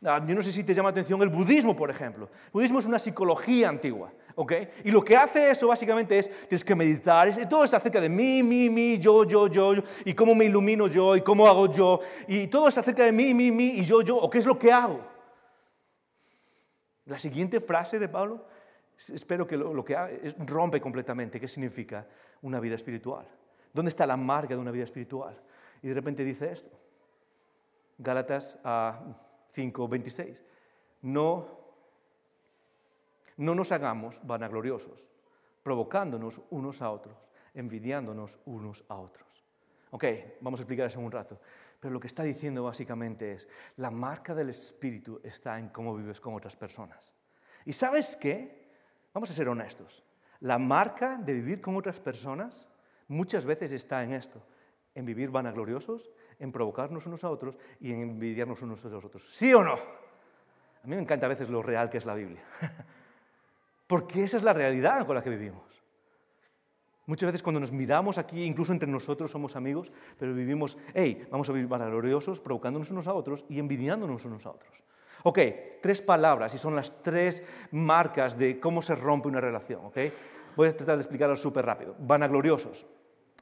[0.04, 2.28] Ah, yo no sé si te llama la atención el budismo, por ejemplo.
[2.46, 4.52] El budismo es una psicología antigua, ¿ok?
[4.84, 8.08] Y lo que hace eso básicamente es, tienes que meditar, es, todo es acerca de
[8.08, 12.00] mí, mí, mí, yo, yo, yo, y cómo me ilumino yo, y cómo hago yo,
[12.26, 14.58] y todo es acerca de mí, mí, mí, y yo, yo, o qué es lo
[14.58, 15.00] que hago.
[17.06, 18.44] La siguiente frase de Pablo,
[19.12, 20.10] espero que lo, que haga,
[20.46, 22.08] rompe completamente qué significa
[22.42, 23.26] una vida espiritual.
[23.72, 25.40] ¿Dónde está la marca de una vida espiritual?
[25.80, 26.76] Y de repente dice esto.
[27.98, 29.00] Gálatas a...
[29.54, 30.42] 5.26.
[31.02, 31.48] No,
[33.36, 35.10] no nos hagamos vanagloriosos,
[35.62, 39.44] provocándonos unos a otros, envidiándonos unos a otros.
[39.90, 40.04] Ok,
[40.40, 41.40] vamos a explicar eso en un rato.
[41.78, 46.20] Pero lo que está diciendo básicamente es, la marca del Espíritu está en cómo vives
[46.20, 47.12] con otras personas.
[47.66, 48.70] ¿Y sabes qué?
[49.12, 50.04] Vamos a ser honestos.
[50.40, 52.68] La marca de vivir con otras personas
[53.08, 54.42] muchas veces está en esto,
[54.94, 56.10] en vivir vanagloriosos,
[56.42, 59.28] en provocarnos unos a otros y en envidiarnos unos a los otros.
[59.32, 59.74] ¿Sí o no?
[59.74, 62.42] A mí me encanta a veces lo real que es la Biblia.
[63.86, 65.62] Porque esa es la realidad con la que vivimos.
[67.06, 71.48] Muchas veces cuando nos miramos aquí, incluso entre nosotros somos amigos, pero vivimos, hey, vamos
[71.48, 74.82] a vivir vanagloriosos, provocándonos unos a otros y envidiándonos unos a otros.
[75.22, 75.38] Ok,
[75.80, 79.84] tres palabras y son las tres marcas de cómo se rompe una relación.
[79.86, 80.12] Okay?
[80.56, 81.94] Voy a tratar de explicarlo súper rápido.
[82.00, 82.86] Vanagloriosos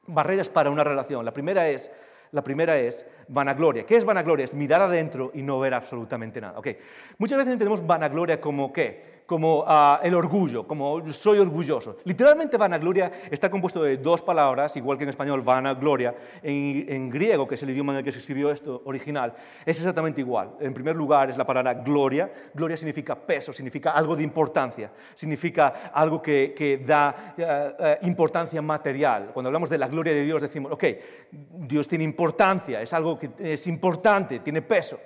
[0.07, 1.25] barreras para una relación.
[1.25, 1.91] La primera es,
[2.31, 3.85] la primera es vanagloria.
[3.85, 4.45] ¿Qué es vanagloria?
[4.45, 6.57] Es mirar adentro y no ver absolutamente nada.
[6.59, 6.77] Okay.
[7.17, 9.20] Muchas veces entendemos vanagloria como qué?
[9.31, 11.95] Como ah, el orgullo, como soy orgulloso.
[12.03, 16.13] Literalmente vanagloria está compuesto de dos palabras, igual que en español vanagloria.
[16.43, 19.33] En, en griego, que es el idioma en el que se escribió esto original,
[19.65, 20.57] es exactamente igual.
[20.59, 22.29] En primer lugar es la palabra gloria.
[22.53, 28.61] Gloria significa peso, significa algo de importancia, significa algo que, que da eh, eh, importancia
[28.61, 29.29] material.
[29.33, 30.83] Cuando hablamos de la gloria de Dios decimos, ok,
[31.31, 34.99] Dios tiene importancia, es algo que es importante, tiene peso.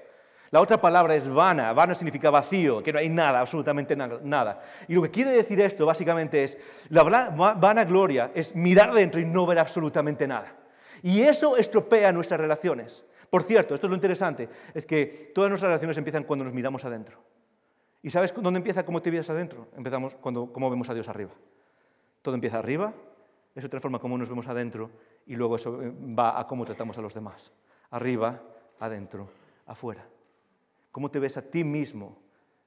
[0.51, 1.73] La otra palabra es vana.
[1.73, 4.62] Vana significa vacío, que no hay nada, absolutamente nada.
[4.88, 6.58] Y lo que quiere decir esto básicamente es,
[6.89, 10.55] la vana gloria es mirar adentro y no ver absolutamente nada.
[11.01, 13.03] Y eso estropea nuestras relaciones.
[13.29, 16.86] Por cierto, esto es lo interesante, es que todas nuestras relaciones empiezan cuando nos miramos
[16.86, 17.19] adentro.
[18.01, 19.67] ¿Y sabes dónde empieza cómo te miras adentro?
[19.75, 21.31] Empezamos cuando cómo vemos a Dios arriba.
[22.21, 22.93] Todo empieza arriba,
[23.55, 24.91] eso transforma cómo nos vemos adentro
[25.25, 27.51] y luego eso eh, va a cómo tratamos a los demás.
[27.91, 28.41] Arriba,
[28.79, 29.29] adentro,
[29.65, 30.05] afuera.
[30.95, 32.17] Cómo te ves a ti mismo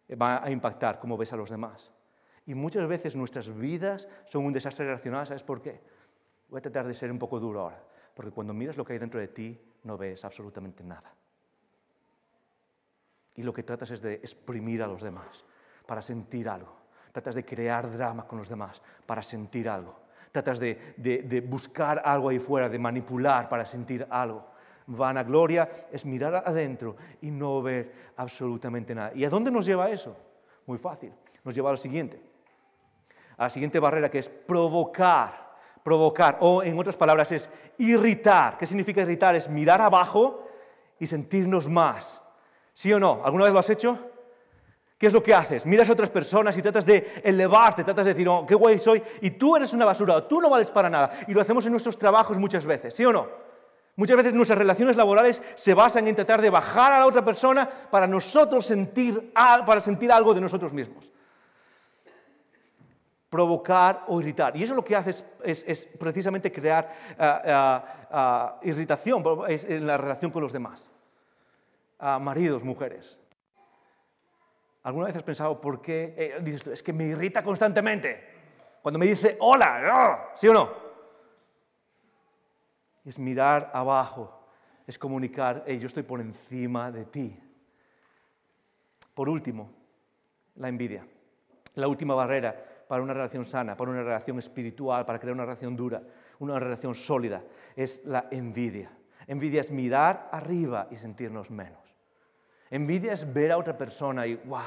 [0.06, 1.90] eh, va a impactar cómo ves a los demás.
[2.44, 5.26] Y muchas veces nuestras vidas son un desastre relacional.
[5.26, 5.80] ¿Sabes por qué?
[6.50, 7.82] Voy a tratar de ser un poco duro ahora.
[8.12, 11.10] Porque cuando miras lo que hay dentro de ti, no ves absolutamente nada.
[13.36, 15.46] Y lo que tratas es de exprimir a los demás
[15.86, 16.76] para sentir algo.
[17.12, 19.98] Tratas de crear drama con los demás para sentir algo.
[20.32, 24.57] Tratas de, de buscar algo ahí fuera, de manipular para sentir algo
[24.88, 29.12] vanagloria es mirar adentro y no ver absolutamente nada.
[29.14, 30.16] ¿Y a dónde nos lleva eso?
[30.66, 31.12] Muy fácil.
[31.44, 32.20] Nos lleva a lo siguiente.
[33.36, 35.48] A la siguiente barrera que es provocar.
[35.82, 36.38] Provocar.
[36.40, 38.58] O en otras palabras es irritar.
[38.58, 39.34] ¿Qué significa irritar?
[39.34, 40.48] Es mirar abajo
[40.98, 42.22] y sentirnos más.
[42.72, 43.20] ¿Sí o no?
[43.24, 43.98] ¿Alguna vez lo has hecho?
[44.96, 45.64] ¿Qué es lo que haces?
[45.64, 49.00] Miras a otras personas y tratas de elevarte, tratas de decir, oh, qué guay soy,
[49.20, 51.20] y tú eres una basura, tú no vales para nada.
[51.28, 53.47] Y lo hacemos en nuestros trabajos muchas veces, ¿sí o no?
[53.98, 57.68] Muchas veces nuestras relaciones laborales se basan en tratar de bajar a la otra persona
[57.90, 61.12] para nosotros sentir, para sentir algo de nosotros mismos.
[63.28, 64.56] Provocar o irritar.
[64.56, 70.30] Y eso lo que hace es, precisamente crear ah, ah, ah, irritación en la relación
[70.30, 70.88] con los demás.
[71.98, 73.18] maridos, mujeres.
[74.84, 76.14] ¿Alguna vez has pensado por qué?
[76.16, 78.78] Eh, dices es que me irrita constantemente.
[78.80, 80.87] Cuando me dice hola, ¿sí o no?
[83.08, 84.38] Es mirar abajo,
[84.86, 87.38] es comunicar, yo estoy por encima de ti.
[89.14, 89.70] Por último,
[90.56, 91.06] la envidia,
[91.74, 92.54] la última barrera
[92.86, 96.02] para una relación sana, para una relación espiritual, para crear una relación dura,
[96.38, 97.42] una relación sólida,
[97.74, 98.90] es la envidia.
[99.26, 101.80] Envidia es mirar arriba y sentirnos menos.
[102.70, 104.64] Envidia es ver a otra persona y ¡guau!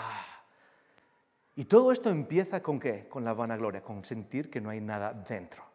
[1.56, 3.08] Y todo esto empieza con qué?
[3.08, 5.71] Con la vanagloria, con sentir que no hay nada dentro.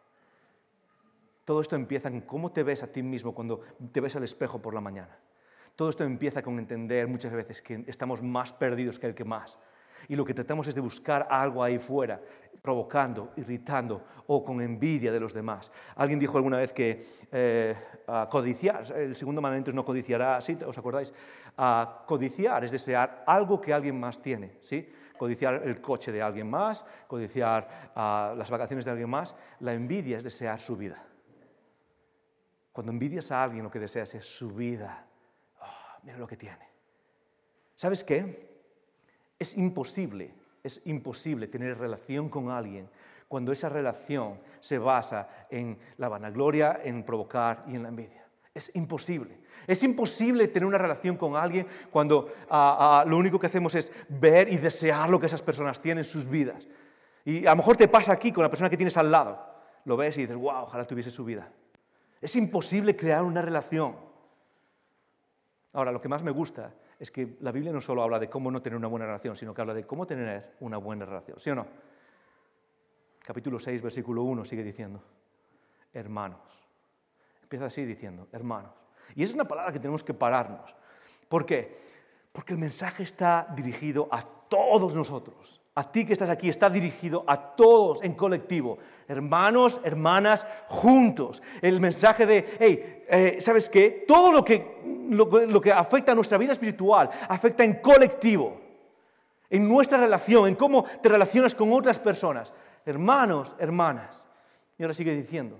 [1.47, 3.61] Todo esto empieza en cómo te ves a ti mismo cuando
[3.93, 5.17] te ves al espejo por la mañana.
[5.77, 9.57] Todo esto empieza con entender muchas veces que estamos más perdidos que el que más.
[10.09, 12.19] Y lo que tratamos es de buscar algo ahí fuera,
[12.61, 15.71] provocando, irritando o con envidia de los demás.
[15.95, 17.73] Alguien dijo alguna vez que eh,
[18.29, 20.57] codiciar, el segundo mandamiento es no codiciará, ¿sí?
[20.65, 21.13] ¿Os acordáis?
[22.05, 24.91] codiciar es desear algo que alguien más tiene, ¿sí?
[25.17, 29.33] Codiciar el coche de alguien más, codiciar las vacaciones de alguien más.
[29.61, 31.07] La envidia es desear su vida.
[32.77, 35.03] Cuando envidias a alguien, lo que deseas es su vida.
[35.59, 36.69] Oh, mira lo que tiene.
[37.73, 38.61] ¿Sabes qué?
[39.39, 40.31] Es imposible,
[40.63, 42.87] es imposible tener relación con alguien
[43.27, 48.23] cuando esa relación se basa en la vanagloria, en provocar y en la envidia.
[48.53, 49.39] Es imposible.
[49.65, 53.91] Es imposible tener una relación con alguien cuando ah, ah, lo único que hacemos es
[54.07, 56.67] ver y desear lo que esas personas tienen en sus vidas.
[57.25, 59.43] Y a lo mejor te pasa aquí con la persona que tienes al lado.
[59.83, 61.51] Lo ves y dices, wow, ojalá tuviese su vida.
[62.21, 63.95] Es imposible crear una relación.
[65.73, 68.49] Ahora, lo que más me gusta es que la Biblia no solo habla de cómo
[68.49, 71.39] no tener una buena relación, sino que habla de cómo tener una buena relación.
[71.39, 71.67] ¿Sí o no?
[73.23, 75.03] Capítulo 6, versículo 1 sigue diciendo,
[75.93, 76.63] hermanos.
[77.43, 78.71] Empieza así diciendo, hermanos.
[79.15, 80.75] Y es una palabra que tenemos que pararnos.
[81.29, 81.77] ¿Por qué?
[82.31, 87.23] Porque el mensaje está dirigido a todos nosotros a ti que estás aquí, está dirigido
[87.27, 91.43] a todos en colectivo, hermanos, hermanas, juntos.
[91.61, 94.03] El mensaje de, hey, eh, ¿sabes qué?
[94.07, 98.59] Todo lo que, lo, que afecta a nuestra vida espiritual afecta en colectivo,
[99.51, 102.55] en nuestra relación, en cómo te relacionas con otras personas.
[102.83, 104.25] Hermanos, hermanas.
[104.79, 105.59] Y ahora sigue diciendo,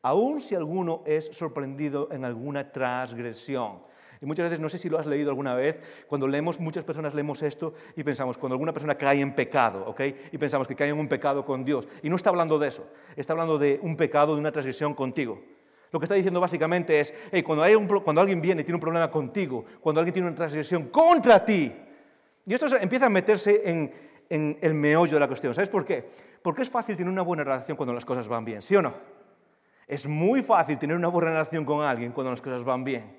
[0.00, 3.80] aun si alguno es sorprendido en alguna transgresión.
[4.20, 7.14] Y muchas veces, no sé si lo has leído alguna vez, cuando leemos, muchas personas
[7.14, 10.00] leemos esto y pensamos, cuando alguna persona cae en pecado, ¿ok?
[10.32, 11.88] Y pensamos que cae en un pecado con Dios.
[12.02, 15.40] Y no está hablando de eso, está hablando de un pecado, de una transgresión contigo.
[15.90, 17.62] Lo que está diciendo básicamente es, hay cuando
[18.20, 21.72] alguien viene y tiene un problema contigo, cuando alguien tiene una transgresión contra ti,
[22.44, 23.92] y esto empieza a meterse en,
[24.28, 25.54] en el meollo de la cuestión.
[25.54, 26.08] ¿Sabes por qué?
[26.42, 28.94] Porque es fácil tener una buena relación cuando las cosas van bien, ¿sí o no?
[29.86, 33.18] Es muy fácil tener una buena relación con alguien cuando las cosas van bien.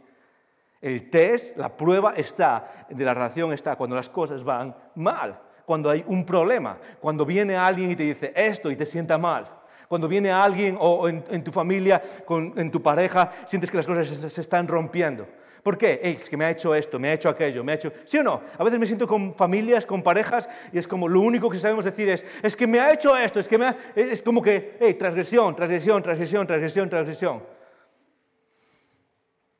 [0.81, 5.89] El test, la prueba está, de la relación está cuando las cosas van mal, cuando
[5.89, 9.45] hay un problema, cuando viene alguien y te dice esto y te sienta mal.
[9.89, 14.41] Cuando viene alguien o en, tu familia, en tu pareja, sientes que las cosas se
[14.41, 15.27] están rompiendo.
[15.63, 15.99] ¿Por qué?
[16.01, 17.91] es que me ha hecho esto, me ha hecho aquello, me ha hecho...
[18.05, 18.41] ¿Sí o no?
[18.57, 21.85] A veces me siento con familias, con parejas, y es como lo único que sabemos
[21.85, 23.77] decir es, es que me ha hecho esto, es que me ha...
[23.95, 27.58] Es como que, hey, transgresión, transgresión, transgresión, transgresión, transgresión.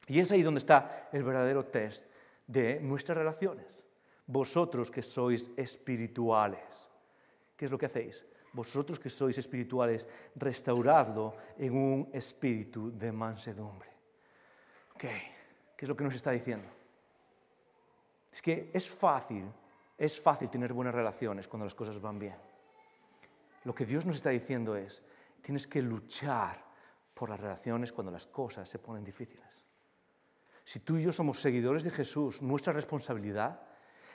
[0.10, 2.04] Y es ahí donde está el verdadero test
[2.48, 3.86] de nuestras relaciones.
[4.26, 6.90] Vosotros que sois espirituales,
[7.56, 8.26] ¿qué es lo que hacéis?
[8.54, 13.90] Vosotros que sois espirituales, restauradlo en un espíritu de mansedumbre.
[14.96, 15.22] Okay.
[15.78, 16.68] ¿Qué es lo que nos está diciendo?
[18.32, 19.46] Es que es fácil,
[19.96, 22.36] es fácil tener buenas relaciones cuando las cosas van bien.
[23.64, 25.04] Lo que Dios nos está diciendo es,
[25.42, 26.66] tienes que luchar
[27.14, 29.69] por las relaciones cuando las cosas se ponen difíciles.
[30.70, 33.60] Si tú y yo somos seguidores de Jesús, nuestra responsabilidad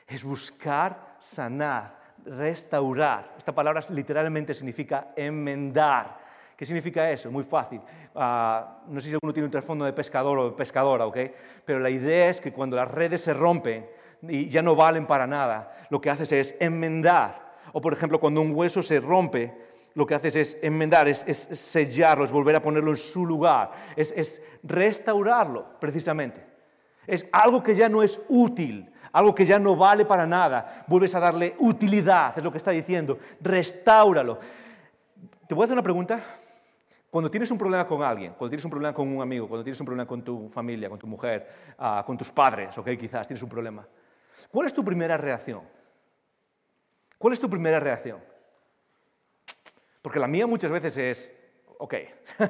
[0.07, 3.35] es buscar, sanar, restaurar.
[3.37, 6.23] Esta palabra literalmente significa enmendar
[6.57, 7.29] ¿Qué significa eso?
[7.33, 7.81] Muy fácil.
[8.15, 11.19] Ah, no sé si alguno tiene un trasfondo de pescador o de pescadora, ¿ok?
[11.65, 13.91] Pero la idea es que cuando las redes se rompen
[14.23, 17.57] y ya no valen para nada, lo que haces es enmendar.
[17.73, 19.53] O por ejemplo, cuando un hueso se rompe,
[19.95, 24.13] lo que haces es enmendar, es, sellarlo, es volver a ponerlo en su lugar, es,
[24.17, 26.45] es restaurarlo, precisamente.
[27.07, 30.85] Es algo que ya no es útil, algo que ya no vale para nada.
[30.89, 33.19] Vuelves a darle utilidad, es lo que está diciendo.
[33.41, 34.39] Restáuralo.
[35.47, 36.21] Te voy a hacer una pregunta.
[37.11, 39.79] Cuando tienes un problema con alguien, cuando tienes un problema con un amigo, cuando tienes
[39.79, 43.41] un problema con tu familia, con tu mujer, ah, con tus padres, ok, quizás tienes
[43.41, 43.87] un problema,
[44.51, 45.63] ¿cuál es tu primera reacción?
[47.17, 48.19] ¿Cuál es tu primera reacción?
[50.05, 51.35] Porque la mía muchas veces es,
[51.79, 51.95] ok,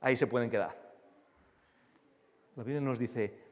[0.00, 0.70] ahí se pueden quedar.
[2.54, 3.50] La Biblia nos dice,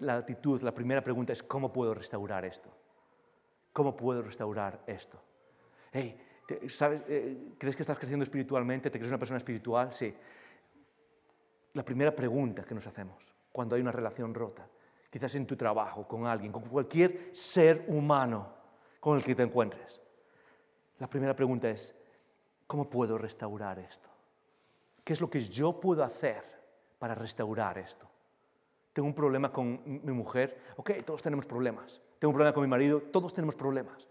[0.00, 2.68] la actitud, la primera pregunta es, ¿cómo puedo restaurar esto?
[3.72, 5.22] ¿Cómo puedo restaurar esto?
[5.92, 6.20] Hey,
[6.66, 7.04] ¿Sabes?
[7.06, 8.90] Eh, ¿Crees que estás creciendo espiritualmente?
[8.90, 9.94] ¿Te crees una persona espiritual?
[9.94, 10.12] Sí.
[11.74, 14.66] La primera pregunta que nos hacemos cuando hay una relación rota,
[15.08, 18.52] quizás en tu trabajo, con alguien, con cualquier ser humano
[18.98, 20.00] con el que te encuentres,
[20.98, 21.94] la primera pregunta es,
[22.66, 24.08] ¿cómo puedo restaurar esto?
[25.02, 26.42] ¿Qué es lo que yo puedo hacer
[26.98, 28.06] para restaurar esto?
[28.92, 32.00] Tengo un problema con mi mujer, ok, todos tenemos problemas.
[32.18, 34.08] Tengo un problema con mi marido, todos tenemos problemas.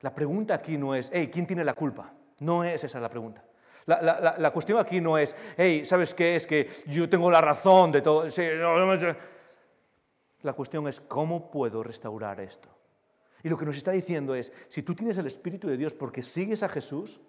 [0.00, 2.12] La pregunta aquí no es, hey, ¿quién tiene la culpa?
[2.40, 3.44] No es esa la pregunta.
[3.86, 6.36] La, cuestión aquí no es, hey, ¿sabes qué?
[6.36, 8.26] Es que yo tengo la razón de todo.
[10.42, 12.73] la cuestión es, ¿cómo puedo restaurar esto?
[13.44, 16.22] Y lo que nos está diciendo es, si tú tienes el Espíritu de Dios porque
[16.22, 17.20] sigues a Jesús,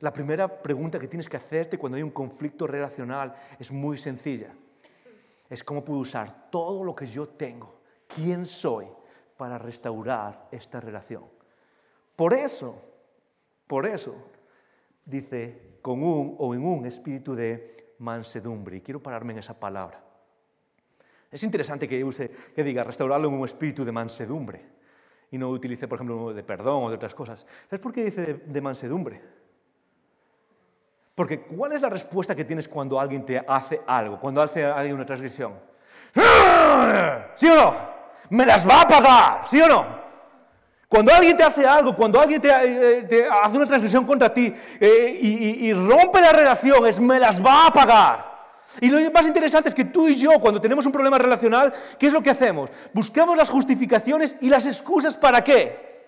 [0.00, 4.52] la primera pregunta que tienes que hacerte cuando hay un conflicto relacional es muy sencilla.
[5.48, 8.86] Es cómo puedo usar todo lo que yo tengo, quién soy,
[9.36, 11.24] para restaurar esta relación.
[12.16, 12.82] Por eso,
[13.68, 14.16] por eso,
[15.04, 18.78] dice, con un o en un espíritu de mansedumbre.
[18.78, 20.04] Y quiero pararme en esa palabra.
[21.30, 24.74] Es interesante que use, que diga, restaurarlo en un espíritu de mansedumbre.
[25.34, 27.44] Y no utilice, por ejemplo, de perdón o de otras cosas.
[27.68, 29.20] ¿Sabes por qué dice de, mansedumbre?
[31.12, 34.94] Porque ¿cuál es la respuesta que tienes cuando alguien te hace algo, cuando hace alguien
[34.94, 35.54] una transgresión?
[37.34, 37.74] ¿Sí o no?
[38.30, 39.48] ¿Me las va a pagar?
[39.48, 39.84] ¿Sí o no?
[40.86, 45.18] Cuando alguien te hace algo, cuando alguien te, eh, hace una transgresión contra ti eh,
[45.20, 48.33] y, rompe la relación, es me las va a pagar.
[48.80, 52.06] Y lo más interesante es que tú y yo, cuando tenemos un problema relacional, ¿qué
[52.06, 52.70] es lo que hacemos?
[52.92, 56.06] Buscamos las justificaciones y las excusas para qué?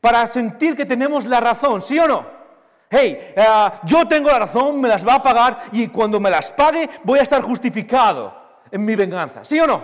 [0.00, 2.36] Para sentir que tenemos la razón, ¿sí o no?
[2.88, 3.44] Hey, eh,
[3.84, 7.18] yo tengo la razón, me las va a pagar y cuando me las pague voy
[7.18, 8.34] a estar justificado
[8.70, 9.82] en mi venganza, ¿sí o no?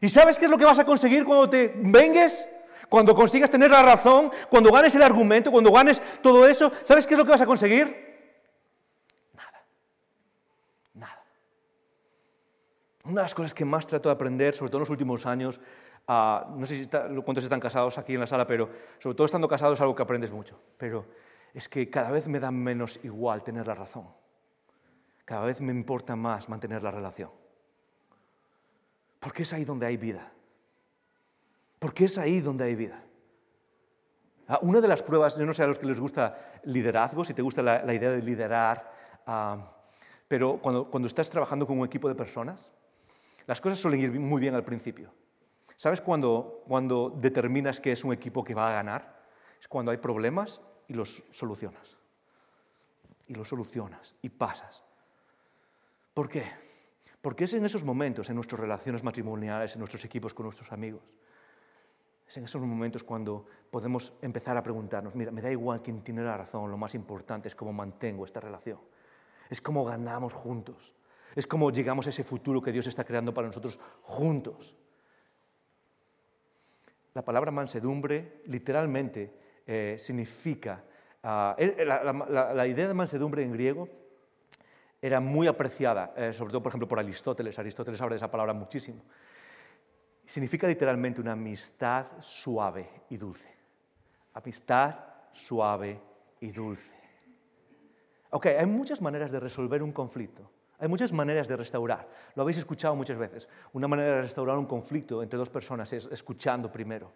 [0.00, 2.48] ¿Y sabes qué es lo que vas a conseguir cuando te vengues?
[2.88, 7.14] Cuando consigas tener la razón, cuando ganes el argumento, cuando ganes todo eso, ¿sabes qué
[7.14, 7.86] es lo que vas a conseguir?
[9.32, 9.64] Nada.
[10.94, 11.22] Nada.
[13.04, 15.60] Una de las cosas que más trato de aprender, sobre todo en los últimos años,
[16.08, 19.46] ah, no sé si cuántos están casados aquí en la sala, pero sobre todo estando
[19.46, 20.58] casados es algo que aprendes mucho.
[20.78, 21.04] Pero
[21.52, 24.08] es que cada vez me da menos igual tener la razón.
[25.26, 27.30] Cada vez me importa más mantener la relación.
[29.20, 30.32] Porque es ahí donde hay vida.
[31.78, 33.02] Porque es ahí donde hay vida.
[34.48, 37.34] Ah, una de las pruebas, yo no sé a los que les gusta liderazgo, si
[37.34, 38.90] te gusta la, idea de liderar,
[39.26, 39.72] ah,
[40.28, 42.72] pero cuando, cuando estás trabajando con un equipo de personas,
[43.46, 45.12] las cosas suelen ir muy bien al principio.
[45.76, 49.22] ¿Sabes cuando, cuando determinas que es un equipo que va a ganar?
[49.60, 51.96] Es cuando hay problemas y los solucionas.
[53.26, 54.84] Y los solucionas y pasas.
[56.12, 56.44] ¿Por qué?
[57.20, 61.02] Porque es en esos momentos, en nuestras relaciones matrimoniales, en nuestros equipos con nuestros amigos,
[62.26, 66.22] es en esos momentos cuando podemos empezar a preguntarnos, mira, me da igual quién tiene
[66.22, 68.78] la razón, lo más importante es cómo mantengo esta relación,
[69.50, 70.94] es cómo ganamos juntos,
[71.34, 74.76] es cómo llegamos a ese futuro que Dios está creando para nosotros juntos.
[77.14, 79.32] La palabra mansedumbre literalmente
[79.66, 80.84] eh, significa,
[81.22, 83.88] ah, la, idea de mansedumbre en griego
[85.00, 87.58] era muy apreciada, eh, sobre todo, por ejemplo, por Aristóteles.
[87.58, 89.02] Aristóteles habla de esa palabra muchísimo.
[90.24, 93.54] Significa literalmente una amistad suave y dulce.
[94.32, 94.96] Amistad
[95.32, 96.00] suave
[96.40, 96.94] y dulce.
[98.30, 100.50] Ok, hay muchas maneras de resolver un conflicto.
[100.78, 102.08] Hay muchas maneras de restaurar.
[102.34, 103.48] Lo habéis escuchado muchas veces.
[103.72, 107.12] Una manera de restaurar un conflicto entre dos personas es escuchando primero.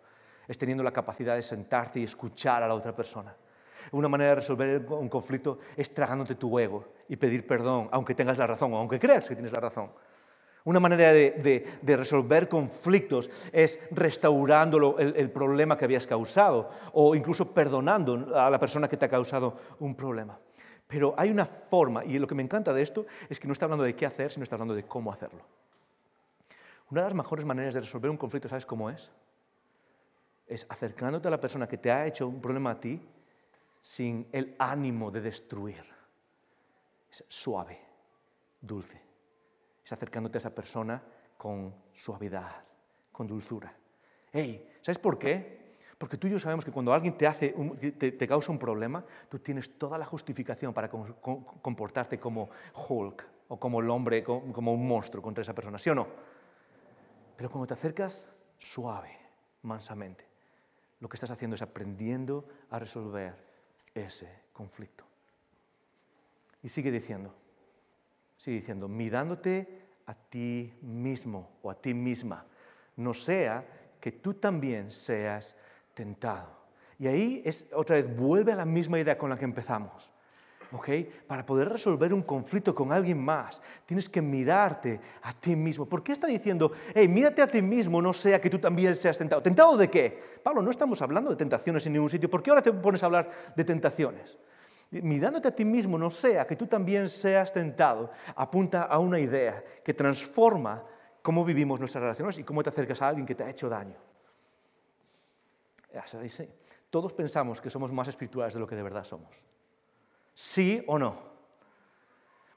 [0.47, 3.35] Es teniendo la capacidad de sentarte y escuchar a la otra persona.
[3.93, 8.39] Una manera de resolver un conflicto es tragándote tu ego y pedir perdón, aunque tengas
[8.39, 9.91] la razón o aunque creas que tienes la razón.
[10.65, 18.37] Una manera de, resolver conflictos es restaurando el, problema que habías causado o incluso perdonando
[18.37, 20.39] a la persona que te ha causado un problema.
[20.89, 23.67] Pero hay una forma, y lo que me encanta de esto es que no está
[23.67, 25.45] hablando de qué hacer, sino está hablando de cómo hacerlo.
[26.91, 29.13] Una de las mejores maneras de resolver un conflicto, ¿sabes cómo es?
[30.47, 33.01] Es acercándote a la persona que te ha hecho un problema a ti
[33.83, 35.85] sin el ánimo de destruir.
[37.11, 37.79] Es suave,
[38.61, 39.09] dulce
[39.89, 41.03] es acercándote a esa persona
[41.39, 42.63] con suavidad,
[43.11, 43.75] con dulzura.
[44.31, 45.58] Hey, ¿sabes por qué?
[45.99, 47.55] Porque tú y yo sabemos que cuando alguien te, hace
[47.99, 52.51] te, causa un problema, tú tienes toda la justificación para comportarte como
[52.89, 56.07] Hulk o como el hombre, como un monstruo contra esa persona, ¿sí o no?
[57.37, 58.27] Pero cuando te acercas
[58.59, 59.11] suave,
[59.63, 60.25] mansamente,
[61.01, 63.35] lo que estás haciendo es aprendiendo a resolver
[63.95, 65.05] ese conflicto.
[66.63, 67.35] Y sigue diciendo,
[68.37, 72.45] sigue diciendo, mirándote a ti mismo o a ti misma,
[72.97, 73.65] no sea
[74.01, 75.57] que tú también seas
[75.99, 76.57] tentado.
[76.97, 80.13] Y ahí es otra vez, vuelve a la misma idea con la que empezamos.
[80.71, 81.11] ¿Okay?
[81.27, 85.87] Para poder resolver un conflicto con alguien más, tienes que mirarte a ti mismo.
[85.87, 89.17] ¿Por qué está diciendo, hey, mírate a ti mismo, no sea que tú también seas
[89.17, 89.43] tentado?
[89.43, 90.23] ¿Tentado de qué?
[90.43, 92.29] Pablo, no estamos hablando de tentaciones en ningún sitio.
[92.31, 94.39] ¿Por qué ahora te pones a hablar de tentaciones?
[94.91, 99.63] mirándote a ti mismo, no sea que tú también seas tentado, apunta a una idea
[99.85, 100.83] que transforma
[101.21, 104.08] cómo vivimos nuestras relaciones y cómo te acercas a alguien que te ha hecho daño.
[106.91, 109.43] Todos pensamos que somos más espirituales de lo que de verdad somos.
[110.35, 111.29] ¿Sí o no?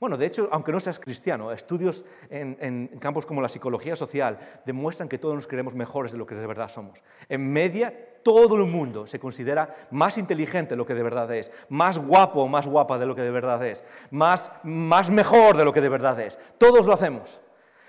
[0.01, 5.07] Bueno, de hecho, aunque no seas cristiano, estudios en, campos como la psicología social demuestran
[5.07, 7.03] que todos nos creemos mejores de lo que de verdad somos.
[7.29, 11.51] En media, todo el mundo se considera más inteligente de lo que de verdad es,
[11.69, 15.65] más guapo o más guapa de lo que de verdad es, más, más mejor de
[15.65, 16.39] lo que de verdad es.
[16.57, 17.39] Todos lo hacemos.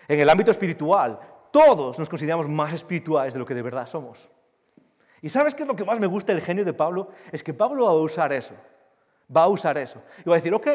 [0.06, 1.18] En el ámbito espiritual,
[1.50, 4.28] todos nos consideramos más espirituales de lo que de verdad somos.
[5.22, 7.08] ¿Y sabes qué es lo que más me gusta del genio de Pablo?
[7.30, 8.54] Es que Pablo va a usar eso.
[9.34, 10.02] Va a usar eso.
[10.26, 10.66] Y va a decir, ok,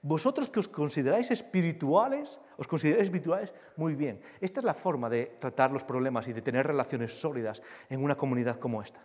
[0.00, 4.20] vosotros que os consideráis espirituales, os consideráis espirituales, muy bien.
[4.40, 8.16] Esta es la forma de tratar los problemas y de tener relaciones sólidas en una
[8.16, 9.00] comunidad como esta.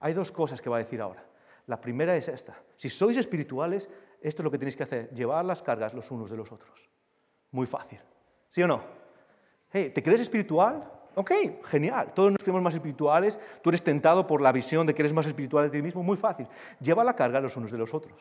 [0.00, 1.24] Hay dos cosas que va a decir ahora.
[1.66, 2.56] La primera es esta.
[2.76, 3.88] Si sois espirituales,
[4.22, 6.88] esto es lo que tenéis que hacer, llevar las cargas los unos de los otros.
[7.50, 8.00] Muy fácil.
[8.48, 8.82] ¿Sí o no?
[9.70, 10.97] Hey, ¿Te crees espiritual?
[11.14, 11.32] Ok,
[11.64, 12.12] genial.
[12.14, 13.38] Todos nos creemos más espirituales.
[13.62, 16.02] Tú eres tentado por la visión de que eres más espiritual de ti mismo.
[16.02, 16.46] Muy fácil.
[16.80, 18.14] Lleva la carga los unos de los otros.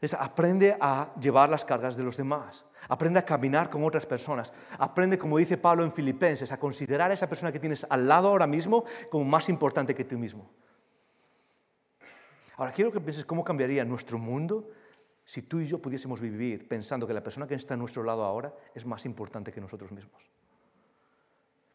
[0.00, 2.64] Es aprende a llevar las cargas de los demás.
[2.88, 4.52] Aprende a caminar con otras personas.
[4.78, 8.28] Aprende, como dice Pablo en Filipenses, a considerar a esa persona que tienes al lado
[8.28, 10.50] ahora mismo como más importante que tú mismo.
[12.56, 14.68] Ahora, quiero que pienses cómo cambiaría nuestro mundo
[15.24, 18.22] si tú y yo pudiésemos vivir pensando que la persona que está a nuestro lado
[18.22, 20.30] ahora es más importante que nosotros mismos.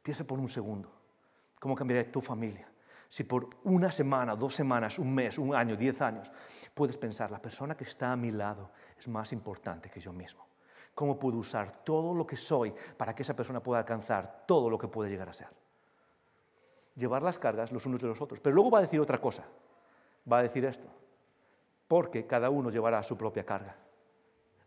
[0.02, 0.92] Piensa por un segundo
[1.60, 2.68] cómo cambiaría tu familia,
[3.08, 6.32] si por una semana, dos semanas, un mes, un año, diez años,
[6.74, 10.48] puedes pensar, la persona que está a mi lado es más importante que yo mismo.
[10.96, 14.78] ¿Cómo puedo usar todo lo que soy para que esa persona pueda alcanzar todo lo
[14.78, 15.50] que puede llegar a ser?
[16.96, 18.40] Llevar las cargas los unos de los otros.
[18.40, 19.44] Pero luego va a decir otra cosa.
[20.32, 20.88] Va a decir esto.
[21.88, 23.76] Porque cada uno llevará su propia carga.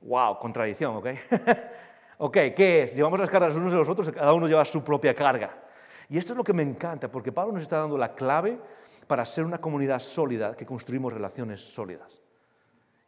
[0.01, 0.39] ¡Wow!
[0.39, 1.07] Contradicción, ¿ok?
[2.19, 2.95] ok, ¿qué es?
[2.95, 5.63] Llevamos las cargas unos de los otros, cada uno lleva su propia carga.
[6.09, 8.59] Y esto es lo que me encanta, porque Pablo nos está dando la clave
[9.07, 12.21] para ser una comunidad sólida, que construimos relaciones sólidas.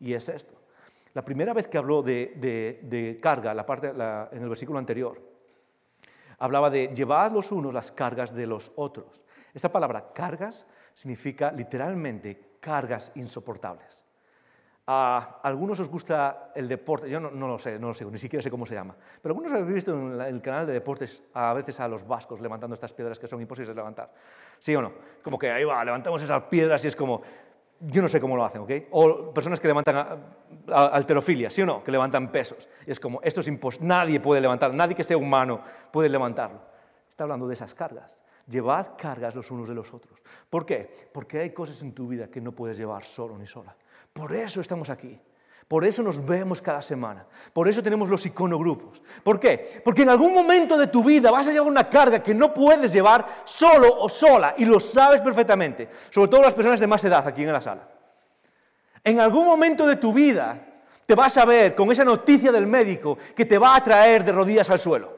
[0.01, 0.55] Y es esto.
[1.15, 5.19] La primera vez que habló de, carga, la parte, en el versículo anterior,
[6.39, 9.25] Hablaba de llevar los unos las cargas de los otros.
[9.55, 14.05] Esa palabra cargas significa literalmente cargas insoportables.
[14.89, 18.41] A algunos os gusta el deporte, yo no, lo sé, no lo sé, ni siquiera
[18.41, 21.81] sé cómo se llama, pero algunos habéis visto en el canal de deportes a veces
[21.81, 24.13] a los vascos levantando estas piedras que son imposibles de levantar.
[24.61, 24.93] ¿Sí o no?
[25.25, 27.21] Como que ahí va, levantamos esas piedras y es como,
[27.81, 28.71] yo no sé cómo lo hacen, ¿ok?
[28.93, 30.23] O personas que levantan
[30.73, 31.83] alterofilia, ¿sí o no?
[31.83, 32.69] Que levantan pesos.
[32.87, 36.61] Y es como, esto es imposible, nadie puede levantar, nadie que sea humano puede levantarlo.
[37.09, 38.17] Está hablando de esas cargas.
[38.47, 40.23] Llevad cargas los unos de los otros.
[40.49, 41.09] ¿Por qué?
[41.13, 43.75] Porque hay cosas en tu vida que no puedes llevar solo ni sola.
[44.17, 45.21] Por eso estamos aquí.
[45.69, 47.27] Por eso nos vemos cada semana.
[47.53, 49.03] Por eso tenemos los iconogrupos.
[49.23, 49.83] ¿Por qué?
[49.85, 52.95] Porque en algún momento de tu vida vas a llevar una carga que no puedes
[52.95, 55.91] llevar solo o sola y lo sabes perfectamente.
[56.09, 57.87] Sobre todo las personas de más edad aquí en la sala.
[59.05, 60.59] En algún momento de tu vida
[61.05, 64.33] te vas a ver con esa noticia del médico que te va a traer de
[64.33, 65.15] rodillas al suelo.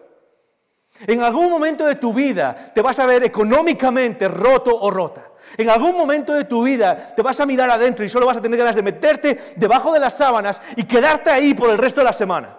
[1.06, 5.27] En algún momento de tu vida te vas a ver económicamente roto o rota.
[5.56, 8.42] En algún momento de tu vida te vas a mirar adentro y solo vas a
[8.42, 12.04] tener ganas de meterte debajo de las sábanas y quedarte ahí por el resto de
[12.04, 12.58] la semana.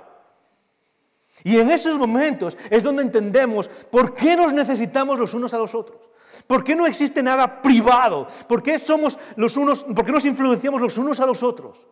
[1.43, 5.73] Y en esos momentos es donde entendemos por qué nos necesitamos los unos a los
[5.73, 6.09] otros.
[6.47, 8.27] ¿Por qué no existe nada privado?
[8.47, 11.87] ¿Por qué somos los unos, por qué nos influenciamos los unos a los otros?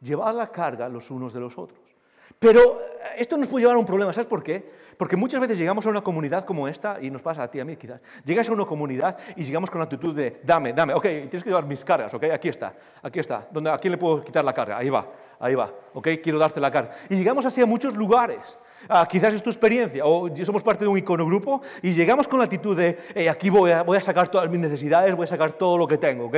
[0.00, 1.97] Llevar la carga los unos de los otros.
[2.38, 4.64] Pero eh, esto nos puede llevar a un problema, ¿sabes por qué?
[4.96, 7.64] Porque muchas veces llegamos a una comunidad como esta, y nos pasa a ti, a
[7.64, 11.02] mí quizás, llegas a una comunidad y llegamos con la actitud de, dame, dame, ok,
[11.02, 14.24] tienes que llevar mis cargas, ok, aquí está, aquí está, ¿Dónde, ¿a quién le puedo
[14.24, 14.76] quitar la carga?
[14.76, 15.08] Ahí va,
[15.38, 16.90] ahí va, ok, quiero darte la carga.
[17.08, 18.58] Y llegamos así a muchos lugares.
[18.88, 22.44] Ah, quizás es tu experiencia, o somos parte de un iconogrupo y llegamos con la
[22.44, 25.76] actitud de, aquí voy a, voy a sacar todas mis necesidades, voy a sacar todo
[25.76, 26.36] lo que tengo, ¿ok?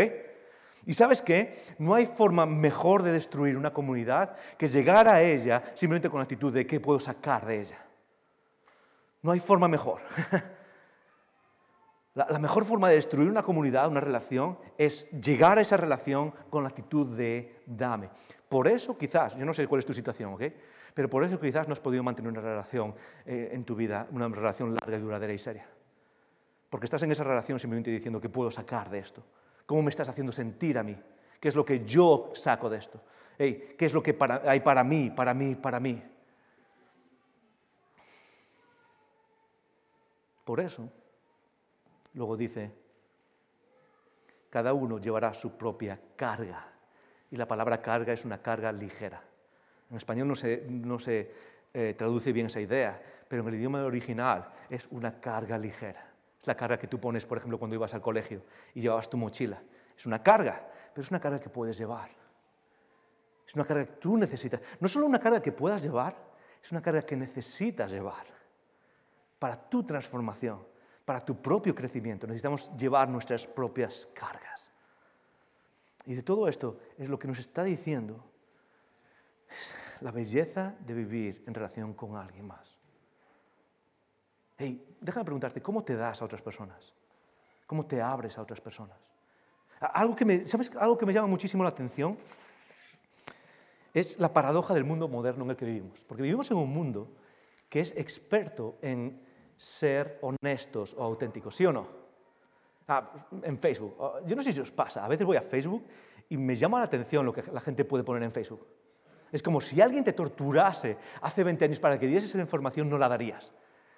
[0.86, 1.62] Y sabes qué?
[1.78, 6.24] No hay forma mejor de destruir una comunidad que llegar a ella simplemente con la
[6.24, 7.86] actitud de qué puedo sacar de ella.
[9.22, 10.00] No hay forma mejor.
[12.14, 16.64] La, mejor forma de destruir una comunidad, una relación, es llegar a esa relación con
[16.64, 18.10] la actitud de dame.
[18.48, 20.42] Por eso quizás, yo no sé cuál es tu situación, ¿ok?
[20.92, 24.26] Pero por eso quizás no has podido mantener una relación eh, en tu vida, una
[24.26, 25.68] relación larga y duradera y seria.
[26.68, 29.22] Porque estás en esa relación simplemente diciendo qué puedo sacar de esto.
[29.70, 31.00] ¿Cómo me estás haciendo sentir a mí?
[31.38, 33.00] ¿Qué es lo que yo saco de esto?
[33.38, 36.02] ¿Qué es lo que hay para mí, para mí, para mí?
[40.44, 40.90] Por eso,
[42.14, 42.72] luego dice,
[44.50, 46.66] cada uno llevará su propia carga.
[47.30, 49.22] Y la palabra carga es una carga ligera.
[49.88, 51.30] En español no se,
[51.72, 56.09] eh, traduce bien esa idea, pero en el idioma original es una carga ligera.
[56.40, 58.42] Es la carga que tú pones, por ejemplo, cuando ibas al colegio
[58.74, 59.62] y llevabas tu mochila.
[59.96, 62.10] Es una carga, pero es una carga que puedes llevar.
[63.46, 64.60] Es una carga que tú necesitas.
[64.78, 66.16] No solo una carga que puedas llevar,
[66.62, 68.26] es una carga que necesitas llevar
[69.38, 70.66] para tu transformación,
[71.04, 72.26] para tu propio crecimiento.
[72.26, 74.70] Necesitamos llevar nuestras propias cargas.
[76.06, 78.24] Y de todo esto es lo que nos está diciendo
[80.00, 82.79] la belleza de vivir en relación con alguien más.
[84.62, 86.92] Hey, déjame preguntarte, ¿cómo te das a otras personas?
[87.66, 88.98] ¿Cómo te abres a otras personas?
[89.80, 92.18] Algo que me, ¿Sabes algo que me llama muchísimo la atención?
[93.94, 96.04] Es la paradoja del mundo moderno en el que vivimos.
[96.04, 97.08] Porque vivimos en un mundo
[97.70, 99.22] que es experto en
[99.56, 101.88] ser honestos o auténticos, ¿sí o no?
[102.86, 103.96] Ah, en Facebook.
[103.98, 105.86] Ah, yo no sé si os pasa, a veces voy a Facebook
[106.28, 108.66] y me llama la atención lo que la gente puede poner en Facebook.
[109.32, 112.98] Es como si alguien te torturase hace 20 años para que dieses esa información, no
[112.98, 113.54] la darías.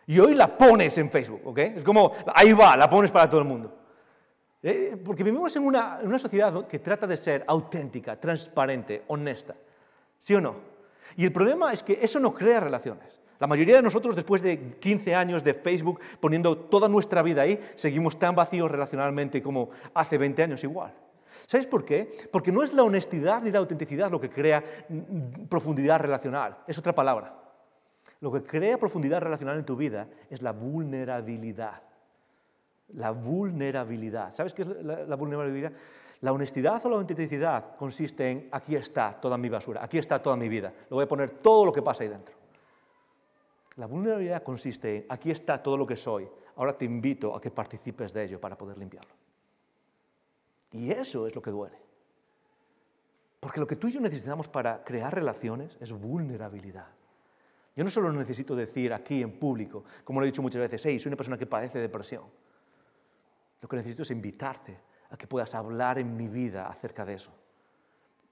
[0.07, 1.59] Y hoy la pones en Facebook, ¿ok?
[1.59, 3.79] Es como, ahí va, la pones para todo el mundo.
[4.63, 9.55] Eh, porque vivimos en una, en una sociedad que trata de ser auténtica, transparente, honesta.
[10.19, 10.57] ¿Sí o no?
[11.17, 13.21] Y el problema es que eso no crea relaciones.
[13.39, 17.59] La mayoría de nosotros, después de 15 años de Facebook, poniendo toda nuestra vida ahí,
[17.75, 20.95] seguimos tan vacíos relacionalmente como hace 20 años igual.
[21.47, 22.29] ¿Sabes por qué?
[22.31, 24.63] Porque no es la honestidad ni la autenticidad lo que crea
[25.49, 27.42] profundidad relacional, es otra palabra.
[28.23, 31.83] Lo que crea profundidad relacional en tu vida es la vulnerabilidad.
[32.95, 34.33] La vulnerabilidad.
[34.33, 35.73] ¿Sabes qué es la, vulnerabilidad?
[36.21, 40.37] La honestidad o la autenticidad consiste en aquí está toda mi basura, aquí está toda
[40.37, 40.73] mi vida.
[40.89, 42.33] Le voy a poner todo lo que pasa ahí dentro.
[43.75, 46.29] La vulnerabilidad consiste en aquí está todo lo que soy.
[46.55, 49.11] Ahora te invito a que participes de ello para poder limpiarlo.
[50.71, 51.77] Y eso es lo que duele.
[53.41, 56.87] Porque lo que tú y yo necesitamos para crear relaciones es vulnerabilidad.
[57.75, 60.99] Yo no solo necesito decir aquí en público, como lo he dicho muchas veces, hey,
[60.99, 62.25] soy una persona que padece depresión.
[63.61, 64.79] Lo que necesito es invitarte
[65.11, 67.33] a que puedas hablar en mi vida acerca de eso.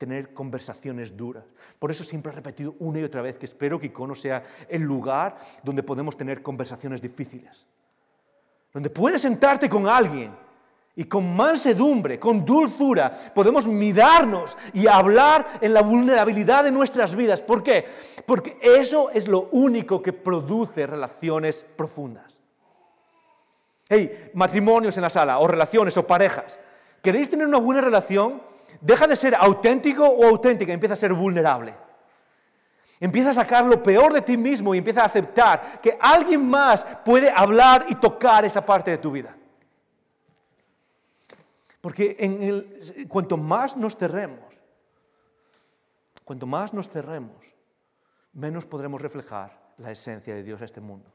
[0.01, 1.45] tener conversaciones duras.
[1.79, 4.81] Por eso siempre he repetido una y otra vez que espero que Icono sea el
[4.81, 7.67] lugar donde podemos tener conversaciones difíciles.
[8.73, 10.35] Donde puedes sentarte con alguien
[10.97, 17.41] y con mansedumbre, con dulzura, podemos mirarnos y hablar en la vulnerabilidad de nuestras vidas.
[17.41, 17.87] ¿Por qué?
[18.27, 22.41] Porque eso es lo único que produce relaciones profundas.
[23.89, 26.61] Hey, matrimonios en la sala, o relaciones, o parejas.
[27.03, 28.43] ¿Queréis tener una buena relación?
[28.81, 31.75] Deja de ser auténtico o auténtica, empieza a ser vulnerable.
[33.01, 36.85] Empieza a sacar lo peor de ti mismo y empieza a aceptar que alguien más
[37.05, 39.35] puede hablar y tocar esa parte de tu vida.
[41.81, 44.55] Porque cuanto más nos cerremos,
[46.25, 47.55] cuanto más nos cerremos,
[48.33, 51.13] menos podremos reflejar la esencia de Dios a este mundo,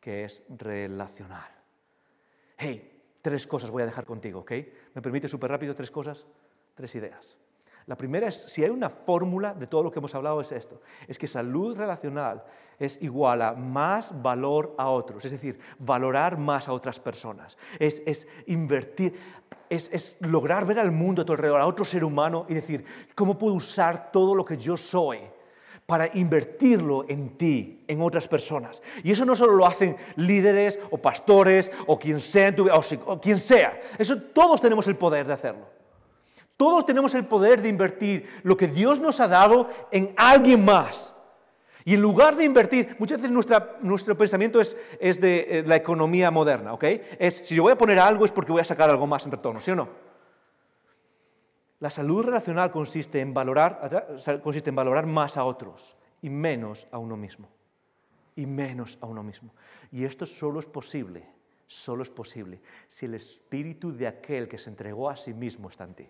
[0.00, 1.50] que es relacional.
[2.56, 4.52] Hey, tres cosas voy a dejar contigo, ¿ok?
[4.94, 6.26] ¿Me permite súper rápido tres cosas?
[6.74, 7.36] Tres ideas.
[7.86, 10.80] La primera es, si hay una fórmula de todo lo que hemos hablado, es esto.
[11.06, 12.42] Es que salud relacional
[12.80, 17.56] es igual a más valor a otros, es decir, valorar más a otras personas.
[17.78, 19.14] Es, es invertir,
[19.70, 22.84] es, es, lograr ver al mundo a tu alrededor, a otro ser humano y decir,
[23.14, 25.20] ¿cómo puedo usar todo lo que yo soy?
[25.86, 28.82] para invertirlo en ti, en otras personas.
[29.04, 32.52] Y eso no solo lo hacen líderes o pastores o quien sea,
[33.06, 33.80] o quien sea.
[33.96, 35.75] Eso todos tenemos el poder de hacerlo.
[36.56, 41.14] Todos tenemos el poder de invertir lo que Dios nos ha dado en alguien más.
[41.84, 43.32] Y en lugar de invertir, muchas veces
[43.80, 44.76] nuestro pensamiento es,
[45.20, 46.84] de eh, la economía moderna, ¿ok?
[47.18, 49.30] Es, si yo voy a poner algo es porque voy a sacar algo más en
[49.30, 49.88] retorno, ¿sí o no?
[51.78, 54.10] La salud relacional consiste en valorar,
[54.42, 57.48] consiste en valorar más a otros y menos a uno mismo.
[58.34, 59.54] Y menos a uno mismo.
[59.92, 61.28] Y esto solo es posible,
[61.66, 65.84] solo es posible si el espíritu de aquel que se entregó a sí mismo está
[65.84, 66.08] en ti.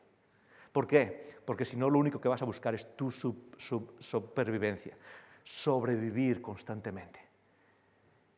[0.76, 1.24] ¿Por qué?
[1.46, 4.94] Porque si no, lo único que vas a buscar es tu supervivencia,
[5.42, 7.18] sobrevivir constantemente.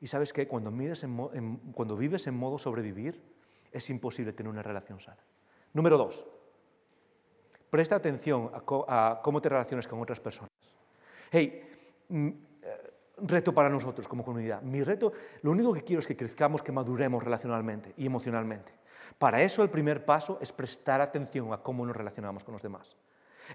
[0.01, 0.47] Y sabes qué?
[0.47, 0.73] Cuando,
[1.73, 3.21] cuando vives en modo sobrevivir,
[3.73, 5.19] es imposible tener una relación sana.
[5.73, 6.29] Número dos,
[7.71, 8.53] presta atención
[8.87, 10.53] a, cómo te relacionas con otras personas.
[11.33, 11.69] Hey,
[12.09, 12.29] mm,
[12.63, 14.63] eh, reto para nosotros como comunidad.
[14.63, 15.13] Mi reto,
[15.43, 18.79] lo único que quiero es que crezcamos, que maduremos relacionalmente y emocionalmente.
[19.19, 22.97] Para eso el primer paso es prestar atención a cómo nos relacionamos con los demás.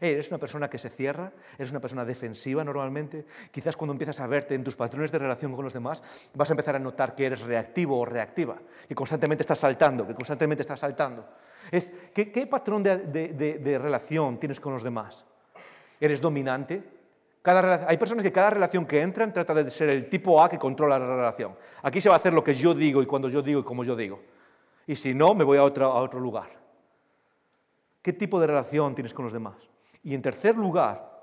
[0.01, 1.32] ¿Eres una persona que se cierra?
[1.57, 3.26] ¿Eres una persona defensiva normalmente?
[3.51, 6.01] Quizás cuando empiezas a verte en tus patrones de relación con los demás,
[6.34, 8.57] vas a empezar a notar que eres reactivo o reactiva,
[8.88, 11.28] que constantemente estás saltando, que constantemente estás saltando.
[12.14, 15.26] ¿qué, patrón de, relación tienes con los demás?
[15.99, 16.84] ¿Eres dominante?
[17.45, 20.97] hay personas que cada relación que entran trata de ser el tipo A que controla
[20.97, 21.55] la relación.
[21.82, 23.84] Aquí se va a hacer lo que yo digo y cuando yo digo y como
[23.84, 24.22] yo digo.
[24.88, 26.49] Y si no, me voy a otro, a otro lugar.
[28.01, 29.55] ¿Qué tipo de relación tienes con los demás?
[30.03, 31.13] Y en tercer lugar,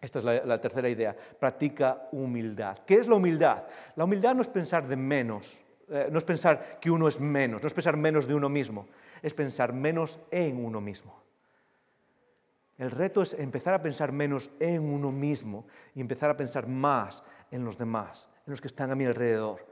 [0.00, 2.78] esta es la, tercera idea, practica humildad.
[2.86, 3.64] ¿Qué es la humildad?
[3.96, 7.62] La humildad no es pensar de menos, eh, no es pensar que uno es menos,
[7.62, 8.86] no es pensar menos de uno mismo,
[9.22, 11.18] es pensar menos en uno mismo.
[12.76, 17.24] El reto es empezar a pensar menos en uno mismo y empezar a pensar más
[17.50, 19.66] en los demás, en los que están a mi alrededor.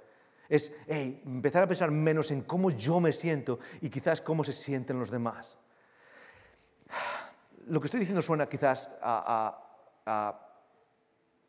[0.49, 4.99] Es empezar a pensar menos en cómo yo me siento y quizás cómo se sienten
[4.99, 5.59] los demás.
[7.67, 9.63] Lo que estoy diciendo suena quizás a,